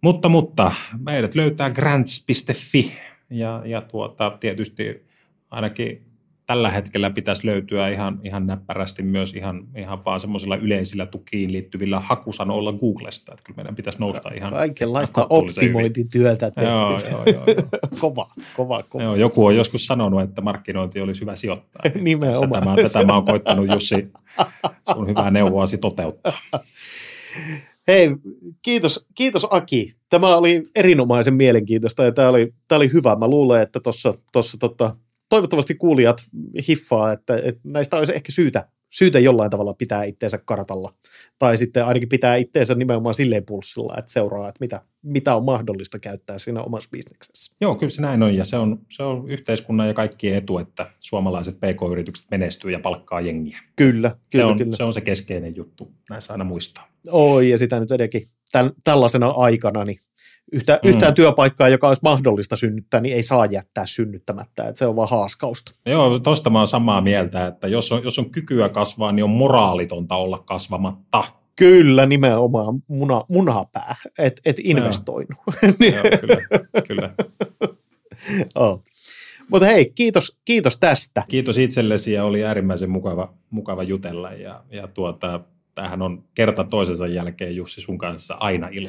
[0.00, 2.96] mutta, mutta meidät löytää grants.fi
[3.30, 5.06] ja, ja tuota, tietysti
[5.50, 6.13] ainakin
[6.46, 12.00] tällä hetkellä pitäisi löytyä ihan, ihan näppärästi myös ihan, ihan vaan semmoisilla yleisillä tukiin liittyvillä
[12.00, 16.70] hakusanoilla Googlesta, että kyllä meidän pitäisi nousta ihan Kaikenlaista optimointityötä tehty.
[16.70, 17.68] Joo, joo, joo, joo.
[18.00, 18.26] kova,
[18.56, 19.04] kova, kova.
[19.04, 21.82] Joo, joku on joskus sanonut, että markkinointi olisi hyvä sijoittaa.
[22.00, 22.62] Nimenomaan.
[22.62, 24.12] Tätä mä, tätä mä oon koittanut Jussi
[24.94, 26.32] sun hyvää neuvoasi toteuttaa.
[27.88, 28.10] Hei,
[28.62, 29.92] kiitos, kiitos Aki.
[30.08, 33.16] Tämä oli erinomaisen mielenkiintoista ja tämä oli, tämä oli hyvä.
[33.16, 34.96] Mä luulen, että tuossa, tuossa tota,
[35.34, 36.24] toivottavasti kuulijat
[36.68, 40.94] hiffaa, että, että näistä olisi ehkä syytä, syytä jollain tavalla pitää itteensä kartalla.
[41.38, 45.98] Tai sitten ainakin pitää itteensä nimenomaan silleen pulssilla, että seuraa, että mitä, mitä on mahdollista
[45.98, 47.54] käyttää siinä omassa bisneksessä.
[47.60, 50.90] Joo, kyllä se näin on ja se on, se on yhteiskunnan ja kaikkien etu, että
[51.00, 53.58] suomalaiset PK-yritykset menestyy ja palkkaa jengiä.
[53.76, 54.76] Kyllä, Se kyllä, on, kyllä.
[54.76, 56.88] se on se keskeinen juttu, näissä aina muistaa.
[57.10, 59.98] Oi, ja sitä nyt edenkin täl, tällaisena aikana, niin
[60.52, 60.90] yhtä, Mm.
[60.90, 65.08] yhtään työpaikkaa, joka olisi mahdollista synnyttää, niin ei saa jättää synnyttämättä, että se on vaan
[65.10, 65.72] haaskausta.
[65.86, 69.30] Joo, tosta mä oon samaa mieltä, että jos on, jos on kykyä kasvaa, niin on
[69.30, 71.24] moraalitonta olla kasvamatta.
[71.56, 75.38] Kyllä, nimenomaan muna, munapää, et, et investoinut.
[75.62, 76.36] Joo, kyllä,
[76.86, 77.10] kyllä.
[78.54, 78.84] oh.
[79.50, 81.22] Mutta hei, kiitos, kiitos tästä.
[81.28, 85.40] Kiitos itsellesi ja oli äärimmäisen mukava, mukava jutella ja, ja tuota,
[85.74, 88.88] tämähän on kerta toisensa jälkeen Jussi sun kanssa aina ilo.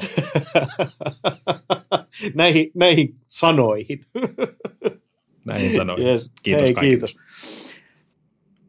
[2.36, 4.06] näihin, näihin sanoihin.
[5.46, 6.02] Näin sanoin.
[6.02, 6.32] Yes.
[6.44, 6.92] Kiitos hei, kaikille.
[6.92, 7.18] kiitos.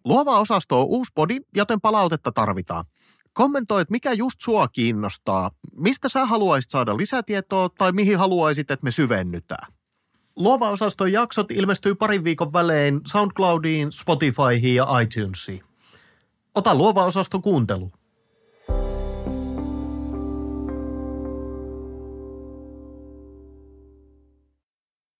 [0.04, 2.84] Luova osasto on uusi podi, joten palautetta tarvitaan.
[3.32, 5.50] Kommentoi, että mikä just sua kiinnostaa.
[5.76, 9.72] Mistä sä haluaisit saada lisätietoa tai mihin haluaisit, että me syvennytään?
[10.36, 15.62] Luova-osaston jaksot ilmestyy parin viikon välein SoundCloudiin, Spotifyhin ja iTunesiin.
[16.54, 17.92] Ota Luova-osasto kuuntelu.